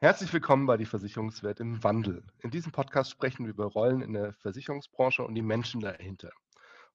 Herzlich 0.00 0.32
willkommen 0.32 0.66
bei 0.66 0.76
die 0.76 0.86
Versicherungswelt 0.86 1.58
im 1.58 1.82
Wandel. 1.82 2.22
In 2.38 2.52
diesem 2.52 2.70
Podcast 2.70 3.10
sprechen 3.10 3.46
wir 3.46 3.50
über 3.50 3.64
Rollen 3.64 4.00
in 4.00 4.12
der 4.12 4.32
Versicherungsbranche 4.34 5.24
und 5.24 5.34
die 5.34 5.42
Menschen 5.42 5.80
dahinter. 5.80 6.30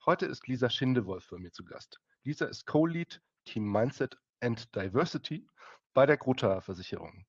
Heute 0.05 0.25
ist 0.25 0.47
Lisa 0.47 0.69
Schindewolf 0.69 1.27
bei 1.29 1.37
mir 1.37 1.51
zu 1.51 1.65
Gast. 1.65 1.99
Lisa 2.23 2.45
ist 2.45 2.65
Co-Lead 2.65 3.21
Team 3.43 3.69
Mindset 3.69 4.15
and 4.39 4.73
Diversity 4.73 5.45
bei 5.93 6.05
der 6.05 6.15
Grota 6.15 6.61
Versicherung. 6.61 7.25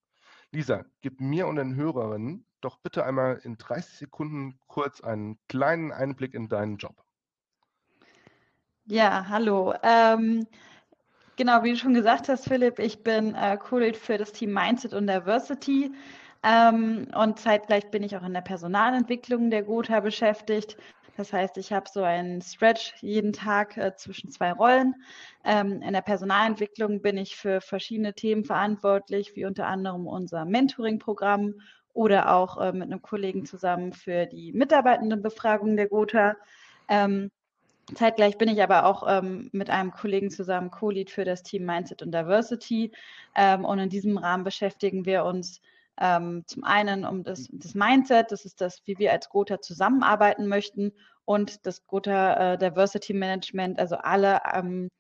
Lisa, 0.53 0.85
gib 1.01 1.21
mir 1.21 1.49
und 1.49 1.57
den 1.57 1.75
Hörerinnen 1.75 2.47
doch 2.61 2.79
bitte 2.79 3.05
einmal 3.05 3.41
in 3.43 3.59
30 3.59 3.99
Sekunden 3.99 4.61
kurz 4.69 5.01
einen 5.01 5.41
kleinen 5.49 5.91
Einblick 5.91 6.35
in 6.35 6.49
deinen 6.49 6.77
Job. 6.77 7.03
Ja, 8.85 9.27
hallo. 9.29 9.75
Ähm, 9.83 10.47
Genau, 11.37 11.65
wie 11.65 11.73
du 11.73 11.77
schon 11.77 11.95
gesagt 11.95 12.29
hast, 12.29 12.45
Philipp, 12.45 12.79
ich 12.79 13.03
bin 13.03 13.35
äh, 13.35 13.57
Co-Lead 13.57 13.97
für 13.97 14.19
das 14.19 14.33
Team 14.33 14.53
Mindset 14.53 14.95
und 14.95 15.09
Diversity. 15.09 15.91
Ähm, 16.45 17.09
und 17.13 17.41
zeitgleich 17.41 17.91
bin 17.91 18.05
ich 18.05 18.17
auch 18.17 18.23
in 18.23 18.35
der 18.35 18.41
Personalentwicklung 18.41 19.51
der 19.51 19.65
Gotha 19.65 19.99
beschäftigt. 19.99 20.77
Das 21.17 21.33
heißt, 21.33 21.57
ich 21.59 21.73
habe 21.73 21.87
so 21.93 22.03
einen 22.05 22.41
Stretch 22.41 22.95
jeden 23.01 23.33
Tag 23.33 23.77
äh, 23.77 23.97
zwischen 23.97 24.31
zwei 24.31 24.53
Rollen. 24.53 24.95
Ähm, 25.45 25.83
in 25.83 25.93
der 25.93 26.03
Personalentwicklung 26.03 27.03
bin 27.03 27.17
ich 27.17 27.35
für 27.35 27.61
verschiedene 27.61 28.15
Themen 28.15 28.45
verantwortlich, 28.45 29.35
wie 29.35 29.45
unter 29.45 29.67
anderem 29.67 30.07
unser 30.07 30.45
Mentoring-Programm 30.45 31.55
oder 31.95 32.33
auch 32.33 32.61
äh, 32.61 32.73
mit 32.73 32.85
einem 32.85 33.03
Kollegen 33.03 33.45
zusammen 33.45 33.93
für 33.93 34.27
die 34.27 34.53
Mitarbeitendenbefragung 34.53 35.77
der 35.77 35.89
Gotha. 35.89 36.37
Ähm, 36.89 37.31
Zeitgleich 37.95 38.39
bin 38.39 38.49
ich 38.49 38.63
aber 38.63 38.87
auch 38.87 39.05
ähm, 39.07 39.51
mit 39.53 39.69
einem 39.71 39.91
Kollegen 39.91 40.31
zusammen 40.31 40.71
Co-Lead 40.71 41.11
für 41.11 41.25
das 41.25 41.43
Team 41.43 41.67
Mindset 41.67 42.03
und 42.03 42.13
Diversity. 42.13 42.93
Ähm, 43.35 43.65
und 43.65 43.79
in 43.79 43.91
diesem 43.91 44.17
Rahmen 44.17 44.45
beschäftigen 44.45 45.05
wir 45.05 45.25
uns 45.25 45.61
ähm, 46.01 46.45
zum 46.47 46.65
einen 46.65 47.05
um 47.05 47.23
das, 47.23 47.49
das, 47.53 47.75
Mindset, 47.75 48.33
das 48.33 48.45
ist 48.45 48.61
das, 48.61 48.83
wie 48.87 48.99
wir 48.99 49.13
als 49.13 49.29
Gotha 49.29 49.61
zusammenarbeiten 49.61 50.49
möchten, 50.49 50.93
und 51.25 51.67
das 51.67 51.87
Gotha 51.87 52.55
äh, 52.55 52.59
Diversity 52.59 53.15
Management, 53.15 53.79
also 53.79 53.97
alle 53.97 54.41
ähm, 54.53 54.91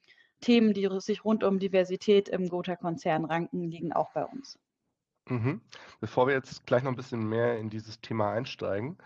Themen, 0.40 0.72
die 0.72 0.88
sich 1.00 1.24
rund 1.24 1.44
um 1.44 1.58
Diversität 1.58 2.28
im 2.28 2.48
Gotha-Konzern 2.48 3.24
ranken, 3.24 3.64
liegen 3.64 3.92
auch 3.92 4.10
bei 4.12 4.24
uns. 4.24 4.58
Mhm. 5.28 5.60
Bevor 6.00 6.26
wir 6.26 6.34
jetzt 6.34 6.66
gleich 6.66 6.82
noch 6.82 6.92
ein 6.92 6.96
bisschen 6.96 7.26
mehr 7.26 7.58
in 7.58 7.70
dieses 7.70 8.00
Thema 8.00 8.32
einsteigen, 8.32 8.98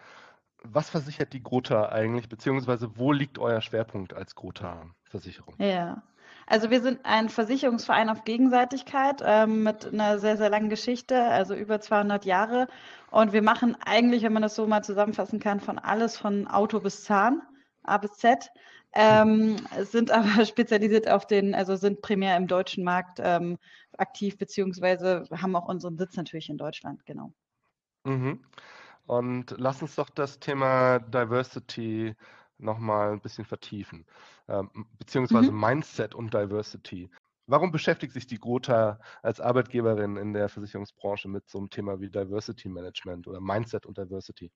was 0.62 0.90
versichert 0.90 1.32
die 1.32 1.42
Grota 1.42 1.88
eigentlich, 1.90 2.28
beziehungsweise 2.28 2.96
wo 2.96 3.12
liegt 3.12 3.38
euer 3.38 3.60
Schwerpunkt 3.60 4.12
als 4.12 4.34
Grota-Versicherung? 4.34 5.54
Ja, 5.58 6.02
also 6.46 6.70
wir 6.70 6.80
sind 6.80 7.00
ein 7.04 7.28
Versicherungsverein 7.28 8.08
auf 8.08 8.24
Gegenseitigkeit 8.24 9.22
ähm, 9.24 9.62
mit 9.62 9.86
einer 9.86 10.18
sehr, 10.18 10.36
sehr 10.36 10.50
langen 10.50 10.70
Geschichte, 10.70 11.22
also 11.22 11.54
über 11.54 11.80
200 11.80 12.24
Jahre. 12.24 12.68
Und 13.10 13.32
wir 13.32 13.42
machen 13.42 13.76
eigentlich, 13.84 14.22
wenn 14.22 14.32
man 14.32 14.42
das 14.42 14.54
so 14.54 14.66
mal 14.66 14.82
zusammenfassen 14.82 15.40
kann, 15.40 15.60
von 15.60 15.78
alles 15.78 16.16
von 16.16 16.46
Auto 16.48 16.80
bis 16.80 17.04
Zahn, 17.04 17.42
A 17.82 17.98
bis 17.98 18.12
Z. 18.12 18.50
Ähm, 18.94 19.56
sind 19.82 20.10
aber 20.10 20.44
spezialisiert 20.46 21.08
auf 21.10 21.26
den, 21.26 21.54
also 21.54 21.76
sind 21.76 22.00
primär 22.00 22.36
im 22.36 22.46
deutschen 22.46 22.84
Markt 22.84 23.20
ähm, 23.22 23.58
aktiv, 23.96 24.38
beziehungsweise 24.38 25.24
haben 25.30 25.54
auch 25.54 25.68
unseren 25.68 25.98
Sitz 25.98 26.16
natürlich 26.16 26.48
in 26.48 26.56
Deutschland, 26.56 27.04
genau. 27.04 27.32
Mhm. 28.04 28.40
Und 29.08 29.54
lass 29.56 29.80
uns 29.80 29.94
doch 29.94 30.10
das 30.10 30.38
Thema 30.38 30.98
Diversity 30.98 32.14
nochmal 32.58 33.12
ein 33.12 33.20
bisschen 33.20 33.46
vertiefen, 33.46 34.04
ähm, 34.48 34.70
beziehungsweise 34.98 35.50
mhm. 35.50 35.60
Mindset 35.60 36.14
und 36.14 36.34
Diversity. 36.34 37.10
Warum 37.46 37.72
beschäftigt 37.72 38.12
sich 38.12 38.26
die 38.26 38.38
Grota 38.38 39.00
als 39.22 39.40
Arbeitgeberin 39.40 40.18
in 40.18 40.34
der 40.34 40.50
Versicherungsbranche 40.50 41.26
mit 41.26 41.48
so 41.48 41.56
einem 41.56 41.70
Thema 41.70 41.98
wie 42.00 42.10
Diversity 42.10 42.68
Management 42.68 43.26
oder 43.26 43.40
Mindset 43.40 43.86
und 43.86 43.96
Diversity? 43.96 44.52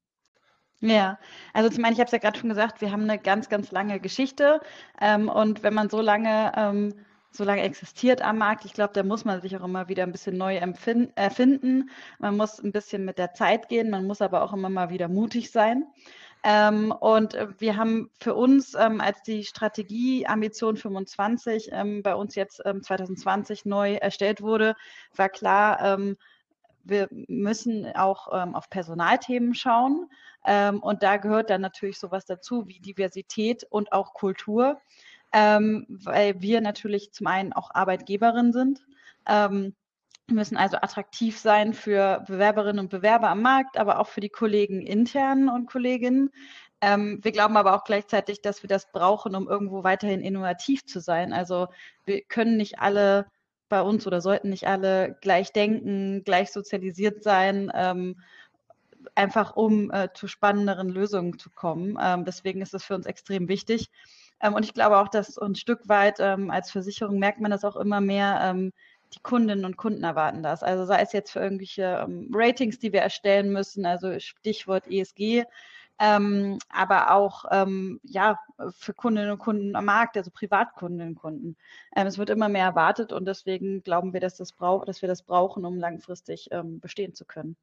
Ja, 0.80 1.18
also 1.54 1.70
zum 1.70 1.84
einen, 1.86 1.94
ich 1.94 2.00
habe 2.00 2.06
es 2.08 2.12
ja 2.12 2.18
gerade 2.18 2.38
schon 2.38 2.50
gesagt, 2.50 2.82
wir 2.82 2.92
haben 2.92 3.04
eine 3.04 3.18
ganz, 3.18 3.48
ganz 3.48 3.70
lange 3.70 4.00
Geschichte. 4.00 4.60
Ähm, 5.00 5.30
und 5.30 5.62
wenn 5.62 5.72
man 5.72 5.88
so 5.88 6.02
lange 6.02 6.52
ähm, 6.54 6.94
so 7.32 7.44
lange 7.44 7.62
existiert 7.62 8.22
am 8.22 8.38
Markt. 8.38 8.64
Ich 8.64 8.74
glaube, 8.74 8.92
da 8.92 9.02
muss 9.02 9.24
man 9.24 9.40
sich 9.40 9.56
auch 9.56 9.64
immer 9.64 9.88
wieder 9.88 10.02
ein 10.02 10.12
bisschen 10.12 10.36
neu 10.36 10.56
erfinden. 10.56 11.90
Man 12.18 12.36
muss 12.36 12.62
ein 12.62 12.72
bisschen 12.72 13.04
mit 13.04 13.18
der 13.18 13.32
Zeit 13.32 13.68
gehen, 13.68 13.90
man 13.90 14.06
muss 14.06 14.20
aber 14.20 14.42
auch 14.42 14.52
immer 14.52 14.68
mal 14.68 14.90
wieder 14.90 15.08
mutig 15.08 15.50
sein. 15.50 15.86
Ähm, 16.44 16.92
und 16.92 17.38
wir 17.58 17.76
haben 17.76 18.10
für 18.20 18.34
uns, 18.34 18.74
ähm, 18.74 19.00
als 19.00 19.22
die 19.22 19.44
Strategie 19.44 20.26
Ambition 20.26 20.76
25 20.76 21.70
ähm, 21.72 22.02
bei 22.02 22.14
uns 22.14 22.34
jetzt 22.34 22.56
2020 22.56 23.64
ähm, 23.64 23.70
neu 23.70 23.94
erstellt 23.94 24.42
wurde, 24.42 24.74
war 25.14 25.28
klar, 25.28 25.80
ähm, 25.82 26.16
wir 26.84 27.08
müssen 27.10 27.86
auch 27.94 28.28
ähm, 28.32 28.56
auf 28.56 28.68
Personalthemen 28.68 29.54
schauen. 29.54 30.10
und 30.80 31.04
da 31.04 31.18
gehört 31.18 31.50
dann 31.50 31.60
natürlich 31.60 32.00
sowas 32.00 32.24
dazu 32.24 32.66
wie 32.66 32.80
Diversität 32.80 33.64
und 33.70 33.92
auch 33.92 34.12
Kultur 34.14 34.80
ähm, 35.32 35.86
weil 35.88 36.40
wir 36.40 36.60
natürlich 36.60 37.12
zum 37.12 37.26
einen 37.26 37.52
auch 37.52 37.70
Arbeitgeberin 37.72 38.52
sind. 38.52 38.84
Ähm, 39.26 39.74
müssen 40.28 40.56
also 40.56 40.76
attraktiv 40.78 41.38
sein 41.38 41.74
für 41.74 42.24
Bewerberinnen 42.26 42.78
und 42.78 42.90
Bewerber 42.90 43.28
am 43.28 43.42
Markt, 43.42 43.76
aber 43.76 43.98
auch 43.98 44.08
für 44.08 44.20
die 44.20 44.28
Kollegen 44.28 44.80
intern 44.86 45.48
und 45.48 45.66
Kolleginnen. 45.66 46.30
Ähm, 46.80 47.20
wir 47.22 47.32
glauben 47.32 47.56
aber 47.56 47.74
auch 47.74 47.84
gleichzeitig, 47.84 48.40
dass 48.42 48.62
wir 48.62 48.68
das 48.68 48.90
brauchen, 48.90 49.34
um 49.34 49.48
irgendwo 49.48 49.84
weiterhin 49.84 50.20
innovativ 50.20 50.84
zu 50.84 51.00
sein. 51.00 51.32
Also 51.32 51.68
wir 52.04 52.22
können 52.22 52.56
nicht 52.56 52.80
alle 52.80 53.26
bei 53.68 53.80
uns 53.80 54.06
oder 54.06 54.20
sollten 54.20 54.50
nicht 54.50 54.66
alle 54.66 55.16
gleich 55.20 55.52
denken, 55.52 56.24
gleich 56.24 56.52
sozialisiert 56.52 57.22
sein, 57.22 57.70
ähm, 57.74 58.20
einfach 59.14 59.56
um 59.56 59.90
äh, 59.90 60.08
zu 60.14 60.28
spannenderen 60.28 60.88
Lösungen 60.88 61.38
zu 61.38 61.50
kommen. 61.50 61.96
Ähm, 62.00 62.24
deswegen 62.24 62.60
ist 62.62 62.74
es 62.74 62.84
für 62.84 62.94
uns 62.94 63.06
extrem 63.06 63.48
wichtig. 63.48 63.90
Ähm, 64.42 64.54
und 64.54 64.64
ich 64.64 64.74
glaube 64.74 64.98
auch, 64.98 65.08
dass 65.08 65.38
ein 65.38 65.54
Stück 65.54 65.88
weit 65.88 66.16
ähm, 66.20 66.50
als 66.50 66.70
Versicherung 66.70 67.18
merkt 67.18 67.40
man 67.40 67.50
das 67.50 67.64
auch 67.64 67.76
immer 67.76 68.00
mehr, 68.00 68.40
ähm, 68.42 68.72
die 69.14 69.20
Kundinnen 69.20 69.64
und 69.64 69.76
Kunden 69.76 70.04
erwarten 70.04 70.42
das. 70.42 70.62
Also 70.62 70.84
sei 70.84 71.00
es 71.00 71.12
jetzt 71.12 71.32
für 71.32 71.40
irgendwelche 71.40 72.04
ähm, 72.04 72.30
Ratings, 72.32 72.78
die 72.78 72.92
wir 72.92 73.00
erstellen 73.00 73.52
müssen, 73.52 73.86
also 73.86 74.18
Stichwort 74.18 74.86
ESG, 74.88 75.44
ähm, 75.98 76.58
aber 76.70 77.12
auch 77.12 77.44
ähm, 77.50 78.00
ja, 78.02 78.38
für 78.76 78.94
Kundinnen 78.94 79.30
und 79.30 79.38
Kunden 79.38 79.76
am 79.76 79.84
Markt, 79.84 80.16
also 80.16 80.30
Privatkundinnen 80.30 81.10
und 81.10 81.20
Kunden. 81.20 81.56
es 81.92 82.18
wird 82.18 82.30
immer 82.30 82.48
mehr 82.48 82.64
erwartet 82.64 83.12
und 83.12 83.26
deswegen 83.26 83.82
glauben 83.82 84.12
wir, 84.12 84.20
dass, 84.20 84.36
das 84.36 84.52
brauch, 84.52 84.84
dass 84.84 85.02
wir 85.02 85.08
das 85.08 85.22
brauchen, 85.22 85.64
um 85.64 85.76
langfristig 85.78 86.48
bestehen 86.80 87.14
zu 87.14 87.24
können. 87.24 87.56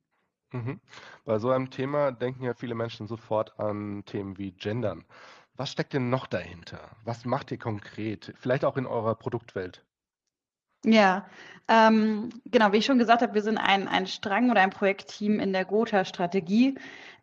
Mhm. 0.52 0.80
Bei 1.26 1.38
so 1.38 1.52
einem 1.52 1.70
Thema 1.70 2.12
denken 2.12 2.44
ja 2.44 2.54
viele 2.54 2.76
Menschen 2.76 3.08
sofort 3.08 3.60
an 3.60 4.04
Themen 4.06 4.38
wie 4.38 4.52
Gendern. 4.52 5.06
Was 5.60 5.74
steckt 5.74 5.92
denn 5.92 6.10
noch 6.10 6.26
dahinter? 6.26 6.80
Was 7.04 7.26
macht 7.26 7.52
ihr 7.52 7.58
konkret? 7.58 8.34
Vielleicht 8.38 8.64
auch 8.64 8.78
in 8.78 8.86
eurer 8.86 9.14
Produktwelt? 9.14 9.84
Ja, 10.86 11.28
ähm, 11.68 12.30
genau, 12.46 12.72
wie 12.72 12.78
ich 12.78 12.86
schon 12.86 12.98
gesagt 12.98 13.22
habe, 13.22 13.34
wir 13.34 13.42
sind 13.42 13.58
ein, 13.58 13.90
ein 13.90 14.08
Strang 14.08 14.50
oder 14.50 14.62
ein 14.62 14.70
Projektteam 14.70 15.38
in 15.42 15.52
der 15.52 15.66
Gotha-Strategie. 15.66 16.76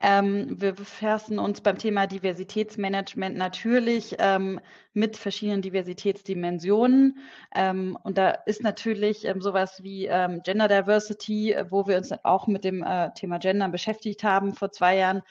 Ähm, 0.03 0.61
wir 0.61 0.73
befassen 0.73 1.39
uns 1.39 1.63
beim 1.63 1.79
Thema 1.79 2.07
Diversitätsmanagement 2.07 3.39
natürlich 3.39 4.15
ähm, 4.19 4.61
mit 4.93 5.17
verschiedenen 5.17 5.63
Diversitätsdimensionen. 5.63 7.19
Ähm, 7.55 7.97
und 8.03 8.19
da 8.19 8.33
ist 8.45 8.63
natürlich 8.63 9.25
ähm, 9.25 9.41
sowas 9.41 9.83
wie 9.83 10.05
ähm, 10.05 10.43
Gender 10.43 10.69
Diversity, 10.69 11.57
wo 11.71 11.87
wir 11.87 11.97
uns 11.97 12.13
auch 12.23 12.47
mit 12.47 12.65
dem 12.65 12.83
äh, 12.83 13.11
Thema 13.15 13.39
Gender 13.39 13.71
beschäftigt 13.71 14.23
haben 14.23 14.53
vor 14.53 14.71
zwei 14.71 14.99
Jahren, 14.99 15.23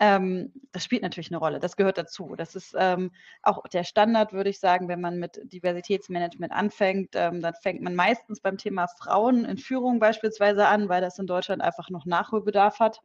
ähm, 0.00 0.52
das 0.72 0.84
spielt 0.84 1.02
natürlich 1.02 1.30
eine 1.30 1.38
Rolle, 1.38 1.60
das 1.60 1.76
gehört 1.76 1.98
dazu. 1.98 2.34
Das 2.36 2.56
ist 2.56 2.74
ähm, 2.76 3.12
auch 3.42 3.62
der 3.68 3.84
Standard, 3.84 4.32
würde 4.32 4.50
ich 4.50 4.58
sagen, 4.58 4.88
wenn 4.88 5.00
man 5.00 5.18
mit 5.18 5.40
Diversitätsmanagement 5.44 6.52
anfängt, 6.52 7.10
ähm, 7.14 7.40
dann 7.40 7.54
fängt 7.54 7.80
man 7.80 7.94
meistens 7.94 8.40
beim 8.40 8.58
Thema 8.58 8.88
Frauen 8.88 9.44
in 9.44 9.56
Führung 9.56 10.00
beispielsweise 10.00 10.66
an, 10.66 10.88
weil 10.88 11.00
das 11.00 11.18
in 11.18 11.26
Deutschland 11.26 11.62
einfach 11.62 11.90
noch 11.90 12.06
Nachholbedarf 12.06 12.80
hat 12.80 13.00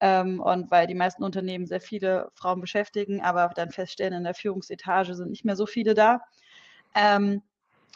ähm, 0.00 0.40
und 0.40 0.70
weil 0.70 0.88
die 0.88 0.96
meisten 0.96 1.22
Unternehmen 1.22 1.66
sehr 1.66 1.80
viele 1.80 2.28
Frauen 2.34 2.60
beschäftigen, 2.60 3.22
aber 3.22 3.48
dann 3.54 3.70
feststellen, 3.70 4.14
in 4.14 4.24
der 4.24 4.34
Führungsetage 4.34 5.14
sind 5.14 5.30
nicht 5.30 5.44
mehr 5.44 5.56
so 5.56 5.66
viele 5.66 5.94
da. 5.94 6.22
Ähm, 6.96 7.42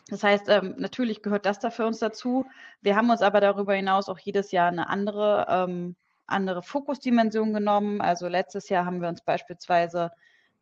das 0.09 0.23
heißt, 0.23 0.49
ähm, 0.51 0.77
natürlich 0.79 1.21
gehört 1.21 1.47
das 1.47 1.59
da 1.59 1.71
für 1.71 1.85
uns 1.85 1.99
dazu. 1.99 2.47
Wir 2.81 2.95
haben 2.95 3.11
uns 3.11 3.23
aber 3.23 3.41
darüber 3.41 3.75
hinaus 3.75 4.09
auch 4.09 4.21
jedes 4.21 4.53
Jahr 4.53 4.69
eine 4.69 4.89
andere 4.89 5.47
andere 6.27 6.63
Fokusdimensionen 6.63 7.55
genommen. 7.55 8.01
Also 8.01 8.29
letztes 8.29 8.69
Jahr 8.69 8.85
haben 8.85 9.01
wir 9.01 9.09
uns 9.09 9.23
beispielsweise 9.23 10.11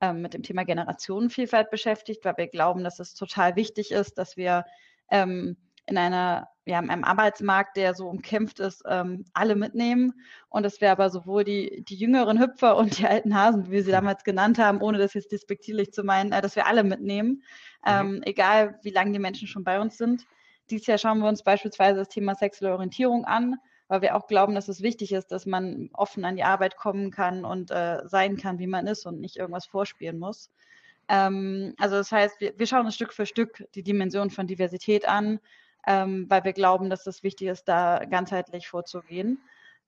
ähm, 0.00 0.22
mit 0.22 0.34
dem 0.34 0.42
Thema 0.42 0.64
Generationenvielfalt 0.64 1.70
beschäftigt, 1.70 2.24
weil 2.24 2.36
wir 2.36 2.48
glauben, 2.48 2.84
dass 2.84 2.98
es 3.00 3.14
total 3.14 3.56
wichtig 3.56 3.90
ist, 3.90 4.18
dass 4.18 4.36
wir 4.36 4.64
ähm, 5.10 5.56
in 5.86 5.98
einer, 5.98 6.48
ja, 6.64 6.78
einem 6.78 7.04
Arbeitsmarkt, 7.04 7.76
der 7.76 7.94
so 7.94 8.08
umkämpft 8.08 8.58
ist, 8.58 8.82
ähm, 8.88 9.24
alle 9.34 9.54
mitnehmen. 9.54 10.14
Und 10.48 10.62
dass 10.62 10.80
wir 10.80 10.90
aber 10.90 11.10
sowohl 11.10 11.44
die, 11.44 11.84
die 11.86 11.96
jüngeren 11.96 12.40
Hüpfer 12.40 12.76
und 12.76 12.98
die 12.98 13.06
alten 13.06 13.34
Hasen, 13.34 13.66
wie 13.66 13.72
wir 13.72 13.84
sie 13.84 13.90
damals 13.90 14.24
genannt 14.24 14.58
haben, 14.58 14.80
ohne 14.80 14.98
das 14.98 15.14
jetzt 15.14 15.32
despektierlich 15.32 15.92
zu 15.92 16.02
meinen, 16.02 16.32
äh, 16.32 16.40
dass 16.40 16.56
wir 16.56 16.66
alle 16.66 16.84
mitnehmen, 16.84 17.42
mhm. 17.84 17.92
ähm, 17.92 18.22
egal 18.24 18.78
wie 18.82 18.90
lange 18.90 19.12
die 19.12 19.18
Menschen 19.18 19.48
schon 19.48 19.64
bei 19.64 19.80
uns 19.80 19.98
sind. 19.98 20.26
Dieses 20.70 20.86
Jahr 20.86 20.98
schauen 20.98 21.18
wir 21.18 21.28
uns 21.28 21.42
beispielsweise 21.42 21.98
das 21.98 22.08
Thema 22.08 22.34
sexuelle 22.34 22.74
Orientierung 22.74 23.26
an, 23.26 23.56
weil 23.88 24.02
wir 24.02 24.16
auch 24.16 24.26
glauben, 24.26 24.54
dass 24.54 24.68
es 24.68 24.82
wichtig 24.82 25.12
ist, 25.12 25.32
dass 25.32 25.46
man 25.46 25.90
offen 25.92 26.24
an 26.24 26.36
die 26.36 26.44
Arbeit 26.44 26.76
kommen 26.76 27.10
kann 27.10 27.44
und 27.44 27.70
äh, 27.70 28.02
sein 28.06 28.36
kann, 28.36 28.58
wie 28.58 28.66
man 28.66 28.86
ist 28.86 29.06
und 29.06 29.20
nicht 29.20 29.36
irgendwas 29.36 29.66
vorspielen 29.66 30.18
muss. 30.18 30.50
Ähm, 31.08 31.74
also 31.78 31.96
das 31.96 32.10
heißt, 32.10 32.40
wir, 32.40 32.58
wir 32.58 32.66
schauen 32.66 32.86
uns 32.86 32.94
Stück 32.94 33.12
für 33.12 33.26
Stück 33.26 33.64
die 33.74 33.82
Dimension 33.82 34.30
von 34.30 34.46
Diversität 34.46 35.06
an, 35.06 35.40
ähm, 35.86 36.26
weil 36.28 36.44
wir 36.44 36.52
glauben, 36.52 36.88
dass 36.88 37.06
es 37.06 37.22
wichtig 37.22 37.48
ist, 37.48 37.64
da 37.64 38.04
ganzheitlich 38.04 38.68
vorzugehen. 38.68 39.38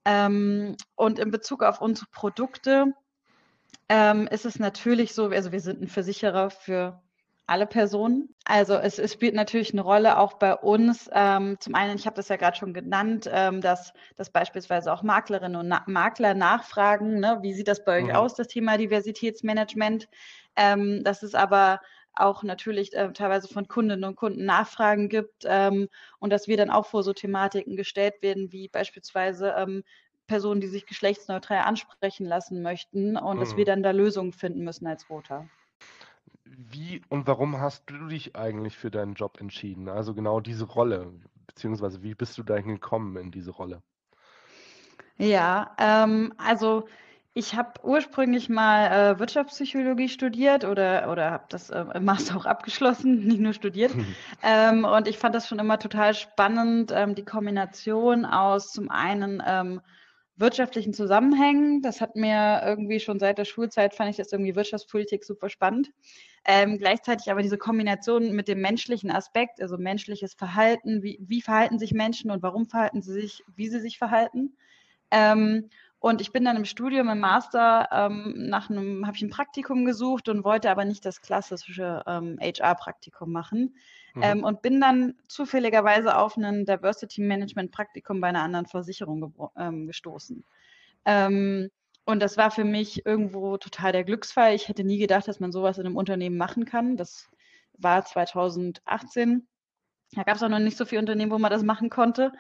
Ähm, 0.05 0.77
und 0.95 1.19
in 1.19 1.31
Bezug 1.31 1.63
auf 1.63 1.81
unsere 1.81 2.07
Produkte 2.13 2.93
ähm, 3.89 4.27
ist 4.29 4.45
es 4.45 4.59
natürlich 4.59 5.15
so, 5.15 5.29
also 5.29 5.53
wir 5.53 5.61
sind 5.61 5.81
ein 5.81 5.89
Versicherer 5.89 6.51
für 6.51 7.03
alle 7.47 7.67
Personen. 7.67 8.35
Also 8.45 8.75
es, 8.75 8.99
es, 8.99 9.13
spielt 9.13 9.35
natürlich 9.35 9.73
eine 9.73 9.83
Rolle 9.83 10.19
auch 10.19 10.35
bei 10.35 10.55
uns. 10.55 11.09
Ähm, 11.13 11.57
zum 11.61 11.75
einen, 11.75 11.97
ich 11.97 12.07
habe 12.07 12.17
das 12.17 12.29
ja 12.29 12.37
gerade 12.37 12.57
schon 12.57 12.75
genannt, 12.75 13.29
ähm, 13.33 13.61
dass, 13.61 13.93
dass 14.17 14.31
beispielsweise 14.31 14.93
auch 14.93 15.03
Maklerinnen 15.03 15.57
und 15.57 15.69
Na 15.69 15.85
Makler 15.87 16.35
nachfragen, 16.35 17.21
ne, 17.21 17.39
wie 17.43 17.55
sieht 17.55 17.69
das 17.69 17.85
bei 17.85 17.99
euch 17.99 18.09
mhm. 18.09 18.17
aus, 18.17 18.35
das 18.35 18.49
Thema 18.49 18.77
Diversitätsmanagement. 18.79 20.09
Ähm, 20.57 21.05
dass 21.05 21.23
es 21.23 21.35
aber 21.35 21.81
auch 22.15 22.43
natürlich 22.43 22.95
äh, 22.95 23.13
teilweise 23.13 23.47
von 23.47 23.69
Kundinnen 23.69 24.05
und 24.05 24.17
Kunden 24.17 24.45
Nachfragen 24.45 25.09
gibt 25.09 25.45
ähm, 25.45 25.89
und 26.19 26.31
dass 26.31 26.49
wir 26.49 26.57
dann 26.57 26.71
auch 26.71 26.87
vor 26.87 27.03
so 27.03 27.13
Thematiken 27.13 27.77
gestellt 27.77 28.15
werden, 28.23 28.53
wie 28.53 28.69
beispielsweise 28.69 29.55
ähm, 29.57 29.85
Personen, 30.27 30.61
die 30.61 30.67
sich 30.67 30.87
geschlechtsneutral 30.87 31.59
ansprechen 31.59 32.27
lassen 32.27 32.63
möchten 32.63 33.17
und 33.17 33.37
mhm. 33.37 33.41
dass 33.41 33.57
wir 33.57 33.65
mhm. 33.65 33.67
dann 33.67 33.83
da 33.83 33.91
Lösungen 33.91 34.33
finden 34.33 34.65
müssen 34.65 34.87
als 34.87 35.09
Roter. 35.11 35.47
Wie 36.59 37.03
und 37.11 37.27
warum 37.27 37.61
hast 37.61 37.91
du 37.91 38.07
dich 38.07 38.35
eigentlich 38.35 38.77
für 38.77 38.91
deinen 38.91 39.15
Job 39.15 39.41
entschieden? 39.41 39.89
Also 39.89 40.15
genau 40.15 40.41
diese 40.41 40.65
Rolle, 40.65 41.13
beziehungsweise 41.47 42.03
wie 42.03 42.15
bist 42.15 42.39
du 42.39 42.43
dahin 42.43 42.69
gekommen 42.69 43.17
in 43.17 43.31
diese 43.31 43.51
Rolle? 43.51 43.83
Ja, 45.19 45.75
ähm, 45.79 46.33
also 46.39 46.89
ich 47.35 47.55
habe 47.55 47.73
ursprünglich 47.83 48.49
mal 48.49 48.87
äh, 48.87 49.19
Wirtschaftspsychologie 49.19 50.09
studiert 50.09 50.65
oder, 50.65 51.11
oder 51.11 51.31
habe 51.31 51.45
das 51.51 51.69
äh, 51.69 51.85
im 51.93 52.07
Master 52.07 52.35
auch 52.37 52.47
abgeschlossen, 52.47 53.19
nicht 53.27 53.41
nur 53.41 53.53
studiert. 53.53 53.93
ähm, 54.43 54.87
und 54.87 55.09
ich 55.09 55.19
fand 55.19 55.35
das 55.35 55.47
schon 55.47 55.59
immer 55.59 55.79
total 55.79 56.15
spannend, 56.15 56.91
ähm, 56.95 57.15
die 57.15 57.25
Kombination 57.25 58.25
aus 58.25 58.73
zum 58.73 58.91
einen 58.91 59.43
ähm, 59.47 59.83
wirtschaftlichen 60.37 60.93
Zusammenhängen. 60.93 61.83
Das 61.83 62.01
hat 62.01 62.17
mir 62.17 62.63
irgendwie 62.65 63.01
schon 63.01 63.19
seit 63.19 63.39
der 63.39 63.45
Schulzeit, 63.45 63.95
fand 63.95 64.11
ich 64.11 64.17
das 64.17 64.33
irgendwie 64.33 64.55
Wirtschaftspolitik 64.55 65.25
super 65.25 65.49
spannend. 65.49 65.91
Ähm, 66.45 66.79
gleichzeitig 66.79 67.31
aber 67.31 67.43
diese 67.43 67.59
Kombination 67.59 68.33
mit 68.33 68.47
dem 68.47 68.61
menschlichen 68.61 69.11
Aspekt, 69.11 69.61
also 69.61 69.79
menschliches 69.79 70.35
Verhalten, 70.35 71.03
wie, 71.03 71.19
wie 71.21 71.43
verhalten 71.43 71.79
sich 71.79 71.93
Menschen 71.93 72.31
und 72.31 72.43
warum 72.43 72.67
verhalten 72.67 73.03
sie 73.03 73.13
sich, 73.13 73.43
wie 73.55 73.69
sie 73.69 73.81
sich 73.81 73.99
verhalten. 73.99 74.57
Ähm, 75.11 75.71
und 75.99 76.21
ich 76.21 76.31
bin 76.31 76.45
dann 76.45 76.57
im 76.57 76.67
Studium, 76.67 77.09
im 77.09 77.19
Master, 77.19 77.89
ähm, 77.91 78.35
nach 78.37 78.71
einem, 78.71 79.07
habe 79.07 79.17
ich 79.17 79.23
ein 79.23 79.31
Praktikum 79.31 79.85
gesucht 79.85 80.29
und 80.29 80.45
wollte 80.45 80.71
aber 80.71 80.85
nicht 80.85 81.05
das 81.05 81.21
klassische 81.21 82.03
ähm, 82.07 82.39
HR-Praktikum 82.41 83.33
machen. 83.33 83.75
Mhm. 84.17 84.23
Ähm, 84.23 84.45
und 84.45 84.63
bin 84.63 84.81
dann 84.81 85.15
zufälligerweise 85.29 86.17
auf 86.17 86.37
ein 86.37 86.65
Diversity 86.65 87.21
Management 87.21 87.71
Praktikum 87.71 88.21
bei 88.21 88.29
einer 88.29 88.43
anderen 88.43 88.67
Versicherung 88.67 89.35
ähm, 89.57 89.87
gestoßen. 89.87 90.43
Ähm, 91.05 91.69
und 92.07 92.21
das 92.21 92.37
war 92.37 92.51
für 92.51 92.65
mich 92.65 93.05
irgendwo 93.05 93.59
total 93.59 93.93
der 93.93 94.05
Glücksfall. 94.05 94.55
Ich 94.55 94.69
hätte 94.69 94.85
nie 94.85 94.99
gedacht, 94.99 95.29
dass 95.29 95.41
man 95.41 95.53
sowas 95.53 95.77
in 95.77 95.87
einem 95.87 95.97
Unternehmen 95.97 96.39
machen 96.39 96.65
kann. 96.65 96.97
Das 96.97 97.29
war 97.79 98.05
2018. 98.05 99.47
Da 100.13 100.23
gab 100.23 100.37
es 100.37 100.43
auch 100.43 100.49
noch 100.49 100.61
nicht 100.61 100.79
so 100.79 100.87
viele 100.87 101.01
Unternehmen, 101.01 101.33
wo 101.33 101.39
man 101.39 101.51
das 101.51 101.63
machen 101.63 101.91
konnte. 101.91 102.33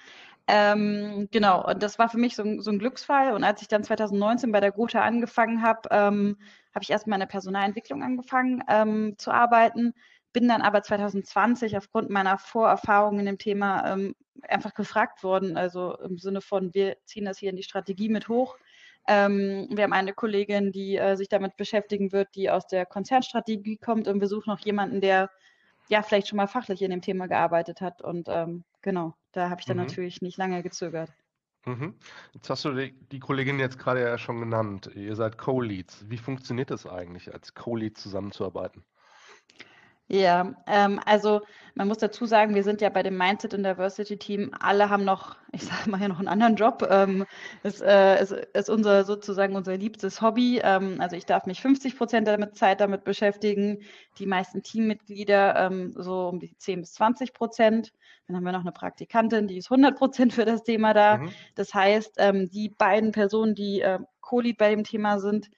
Ähm, 0.46 1.28
genau, 1.32 1.66
und 1.66 1.82
das 1.82 1.98
war 1.98 2.08
für 2.08 2.18
mich 2.18 2.36
so, 2.36 2.60
so, 2.60 2.70
ein 2.70 2.78
Glücksfall. 2.78 3.34
Und 3.34 3.44
als 3.44 3.60
ich 3.60 3.68
dann 3.68 3.82
2019 3.82 4.52
bei 4.52 4.60
der 4.60 4.70
Gotha 4.70 5.00
angefangen 5.00 5.62
habe, 5.62 5.88
ähm, 5.90 6.38
habe 6.72 6.82
ich 6.82 6.90
erstmal 6.90 7.16
in 7.16 7.20
der 7.20 7.26
Personalentwicklung 7.26 8.02
angefangen 8.02 8.62
ähm, 8.68 9.14
zu 9.18 9.32
arbeiten, 9.32 9.92
bin 10.32 10.48
dann 10.48 10.62
aber 10.62 10.82
2020 10.82 11.76
aufgrund 11.76 12.10
meiner 12.10 12.38
Vorerfahrungen 12.38 13.20
in 13.20 13.26
dem 13.26 13.38
Thema 13.38 13.92
ähm, 13.92 14.14
einfach 14.42 14.74
gefragt 14.74 15.22
worden, 15.22 15.56
also 15.56 15.96
im 15.98 16.18
Sinne 16.18 16.40
von, 16.40 16.74
wir 16.74 16.96
ziehen 17.04 17.24
das 17.24 17.38
hier 17.38 17.50
in 17.50 17.56
die 17.56 17.62
Strategie 17.62 18.08
mit 18.08 18.28
hoch. 18.28 18.56
Ähm, 19.08 19.68
wir 19.70 19.84
haben 19.84 19.92
eine 19.92 20.12
Kollegin, 20.12 20.72
die 20.72 20.96
äh, 20.96 21.16
sich 21.16 21.28
damit 21.28 21.56
beschäftigen 21.56 22.12
wird, 22.12 22.34
die 22.34 22.50
aus 22.50 22.66
der 22.66 22.86
Konzernstrategie 22.86 23.76
kommt 23.76 24.08
und 24.08 24.20
wir 24.20 24.28
suchen 24.28 24.50
noch 24.50 24.60
jemanden, 24.60 25.00
der 25.00 25.30
ja 25.88 26.02
vielleicht 26.02 26.28
schon 26.28 26.36
mal 26.36 26.48
fachlich 26.48 26.82
in 26.82 26.90
dem 26.90 27.02
Thema 27.02 27.28
gearbeitet 27.28 27.80
hat. 27.80 28.02
Und 28.02 28.28
ähm, 28.28 28.64
genau, 28.82 29.14
da 29.32 29.48
habe 29.48 29.60
ich 29.60 29.66
dann 29.66 29.76
mhm. 29.76 29.84
natürlich 29.84 30.22
nicht 30.22 30.36
lange 30.36 30.62
gezögert. 30.62 31.12
Mhm. 31.66 31.94
Jetzt 32.32 32.50
hast 32.50 32.64
du 32.64 32.72
die, 32.74 32.92
die, 33.10 33.18
Kollegin 33.18 33.58
jetzt 33.58 33.78
gerade 33.78 34.00
ja 34.00 34.18
schon 34.18 34.40
genannt. 34.40 34.90
Ihr 34.94 35.16
seid 35.16 35.36
Co-Leads. 35.36 36.08
Wie 36.08 36.18
funktioniert 36.18 36.70
es 36.70 36.86
eigentlich, 36.86 37.32
als 37.32 37.54
Co-Lead 37.54 37.98
zusammenzuarbeiten? 37.98 38.84
Ja, 40.08 40.54
ähm, 40.68 41.00
also 41.04 41.40
man 41.74 41.88
muss 41.88 41.98
dazu 41.98 42.26
sagen, 42.26 42.54
wir 42.54 42.62
sind 42.62 42.80
ja 42.80 42.90
bei 42.90 43.02
dem 43.02 43.18
Mindset 43.18 43.54
und 43.54 43.64
Diversity 43.64 44.16
Team, 44.16 44.52
alle 44.60 44.88
haben 44.88 45.04
noch, 45.04 45.36
ich 45.52 45.64
sage 45.64 45.90
mal 45.90 46.00
ja 46.00 46.06
noch 46.06 46.20
einen 46.20 46.28
anderen 46.28 46.54
Job. 46.54 46.86
Ähm, 46.88 47.26
ist, 47.64 47.82
äh, 47.82 48.22
ist, 48.22 48.30
ist 48.30 48.70
unser 48.70 49.04
sozusagen 49.04 49.56
unser 49.56 49.76
liebstes 49.76 50.22
Hobby. 50.22 50.60
Ähm, 50.62 51.00
also 51.00 51.16
ich 51.16 51.26
darf 51.26 51.46
mich 51.46 51.60
50 51.60 51.96
Prozent 51.98 52.28
der 52.28 52.52
Zeit 52.52 52.80
damit 52.80 53.02
beschäftigen, 53.02 53.80
die 54.18 54.26
meisten 54.26 54.62
Teammitglieder 54.62 55.56
ähm, 55.56 55.92
so 55.96 56.28
um 56.28 56.38
die 56.38 56.56
10 56.56 56.82
bis 56.82 56.94
20 56.94 57.32
Prozent. 57.32 57.92
Dann 58.28 58.36
haben 58.36 58.44
wir 58.44 58.52
noch 58.52 58.60
eine 58.60 58.72
Praktikantin, 58.72 59.48
die 59.48 59.58
ist 59.58 59.70
100 59.70 59.96
Prozent 59.98 60.32
für 60.32 60.44
das 60.44 60.62
Thema 60.62 60.94
da. 60.94 61.18
Mhm. 61.18 61.30
Das 61.56 61.74
heißt, 61.74 62.14
ähm, 62.18 62.48
die 62.48 62.68
beiden 62.68 63.10
Personen, 63.10 63.56
die 63.56 63.80
äh, 63.80 63.98
Co-Lead 64.20 64.56
bei 64.56 64.70
dem 64.70 64.84
Thema 64.84 65.18
sind, 65.18 65.50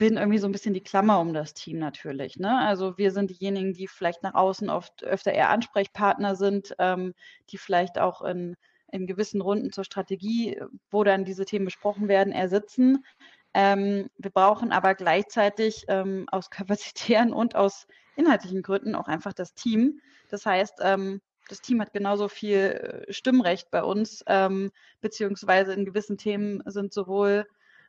bin 0.00 0.16
irgendwie 0.16 0.38
so 0.38 0.48
ein 0.48 0.52
bisschen 0.52 0.72
die 0.72 0.82
Klammer 0.82 1.20
um 1.20 1.34
das 1.34 1.52
Team 1.52 1.78
natürlich. 1.78 2.38
Ne? 2.38 2.58
Also 2.58 2.96
wir 2.96 3.12
sind 3.12 3.28
diejenigen, 3.28 3.74
die 3.74 3.86
vielleicht 3.86 4.22
nach 4.22 4.32
außen 4.32 4.70
oft 4.70 5.04
öfter 5.04 5.30
eher 5.30 5.50
Ansprechpartner 5.50 6.36
sind, 6.36 6.74
ähm, 6.78 7.12
die 7.50 7.58
vielleicht 7.58 7.98
auch 7.98 8.22
in, 8.22 8.56
in 8.90 9.06
gewissen 9.06 9.42
Runden 9.42 9.72
zur 9.72 9.84
Strategie, 9.84 10.58
wo 10.90 11.04
dann 11.04 11.26
diese 11.26 11.44
Themen 11.44 11.66
besprochen 11.66 12.08
werden, 12.08 12.32
ersitzen. 12.32 13.04
Ähm, 13.52 14.08
wir 14.16 14.30
brauchen 14.30 14.72
aber 14.72 14.94
gleichzeitig 14.94 15.84
ähm, 15.88 16.26
aus 16.32 16.48
kapazitären 16.50 17.34
und 17.34 17.54
aus 17.54 17.86
inhaltlichen 18.16 18.62
Gründen 18.62 18.94
auch 18.94 19.06
einfach 19.06 19.34
das 19.34 19.52
Team. 19.52 20.00
Das 20.30 20.46
heißt, 20.46 20.78
ähm, 20.80 21.20
das 21.50 21.60
Team 21.60 21.78
hat 21.78 21.92
genauso 21.92 22.28
viel 22.28 23.04
äh, 23.06 23.12
Stimmrecht 23.12 23.70
bei 23.70 23.82
uns, 23.82 24.24
ähm, 24.28 24.70
beziehungsweise 25.02 25.74
in 25.74 25.84
gewissen 25.84 26.16
Themen 26.16 26.62
sind 26.64 26.94
sowohl 26.94 27.46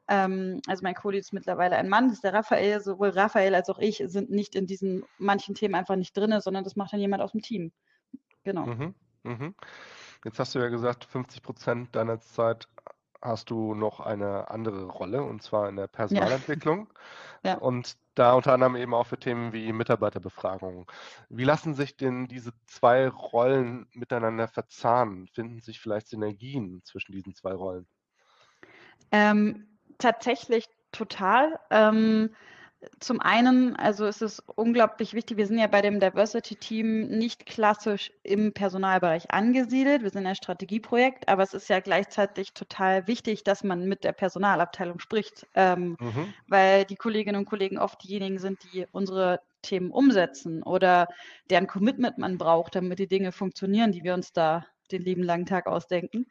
ähm, 0.08 0.62
also 0.68 0.84
mein 0.84 0.96
Kollege 0.96 1.22
ist 1.22 1.34
mittlerweile 1.34 1.78
ein 1.78 1.90
Mann, 1.90 2.08
das 2.08 2.16
ist 2.16 2.24
der 2.24 2.34
Raphael. 2.34 2.82
Sowohl 2.82 3.10
Raphael 3.10 3.56
als 3.56 3.70
auch 3.70 3.80
ich 3.80 4.04
sind 4.06 4.30
nicht 4.30 4.56
in 4.56 4.68
diesen 4.68 5.04
manchen 5.18 5.56
Themen 5.56 5.76
einfach 5.76 5.96
nicht 5.96 6.16
drin, 6.16 6.40
sondern 6.42 6.64
das 6.64 6.76
macht 6.76 6.94
dann 6.94 7.00
jemand 7.00 7.22
aus 7.22 7.32
dem 7.32 7.42
Team. 7.42 7.72
Genau. 8.44 8.66
Mhm, 8.66 8.96
mh. 9.24 9.54
Jetzt 10.26 10.40
hast 10.40 10.54
du 10.54 10.60
ja 10.60 10.70
gesagt, 10.70 11.06
50 11.06 11.42
Prozent 11.42 11.96
deiner 11.96 12.20
Zeit 12.20 12.68
hast 13.22 13.50
du 13.52 13.76
noch 13.76 14.00
eine 14.00 14.50
andere 14.50 14.86
Rolle, 14.86 15.24
und 15.24 15.44
zwar 15.44 15.70
in 15.70 15.76
der 15.76 15.88
Personalentwicklung. 15.88 16.90
Ja. 17.44 17.52
ja. 17.52 17.58
Und 17.58 17.98
da 18.16 18.34
unter 18.34 18.54
anderem 18.54 18.76
eben 18.76 18.94
auch 18.94 19.08
für 19.08 19.18
Themen 19.18 19.54
wie 19.54 19.72
Mitarbeiterbefragungen. 19.72 20.86
Wie 21.30 21.44
lassen 21.44 21.76
sich 21.76 21.96
denn 21.96 22.28
diese 22.28 22.52
zwei 22.66 23.08
Rollen 23.08 23.88
miteinander 23.94 24.48
verzahnen? 24.48 25.28
Finden 25.28 25.62
sich 25.62 25.80
vielleicht 25.80 26.08
Synergien 26.08 26.82
zwischen 26.84 27.14
diesen 27.14 27.34
zwei 27.34 27.54
Rollen? 27.54 27.88
Ähm, 29.12 29.71
tatsächlich 30.02 30.66
total. 30.92 31.60
Ähm, 31.70 32.32
zum 33.00 33.22
einen, 33.22 33.76
also 33.76 34.08
es 34.08 34.22
ist 34.22 34.44
unglaublich 34.56 35.14
wichtig, 35.14 35.38
wir 35.38 35.46
sind 35.46 35.60
ja 35.60 35.68
bei 35.68 35.82
dem 35.82 36.00
Diversity-Team 36.00 37.10
nicht 37.10 37.46
klassisch 37.46 38.12
im 38.24 38.54
Personalbereich 38.54 39.32
angesiedelt, 39.32 40.02
wir 40.02 40.10
sind 40.10 40.26
ein 40.26 40.36
Strategieprojekt, 40.36 41.30
aber 41.30 41.44
es 41.44 41.54
ist 41.54 41.70
ja 41.70 41.80
gleichzeitig 41.80 42.54
total 42.54 43.08
wichtig, 43.08 43.44
dass 43.44 43.64
man 43.64 43.88
mit 43.88 44.04
der 44.04 44.14
Personalabteilung 44.14 45.00
spricht, 45.00 45.46
ähm, 45.54 45.96
mhm. 46.00 46.34
weil 46.48 46.86
die 46.86 46.96
Kolleginnen 46.96 47.38
und 47.38 47.46
Kollegen 47.46 47.78
oft 47.78 48.04
diejenigen 48.04 48.40
sind, 48.40 48.60
die 48.74 48.88
unsere 48.92 49.42
Themen 49.62 49.92
umsetzen 49.92 50.64
oder 50.64 51.08
deren 51.52 51.68
Commitment 51.68 52.18
man 52.18 52.40
braucht, 52.40 52.76
damit 52.76 52.98
die 52.98 53.08
Dinge 53.08 53.32
funktionieren, 53.32 53.92
die 53.92 54.04
wir 54.04 54.16
uns 54.16 54.34
da 54.34 54.66
den 54.92 55.02
lieben 55.02 55.24
langen 55.24 55.46
Tag 55.46 55.68
ausdenken. 55.68 56.28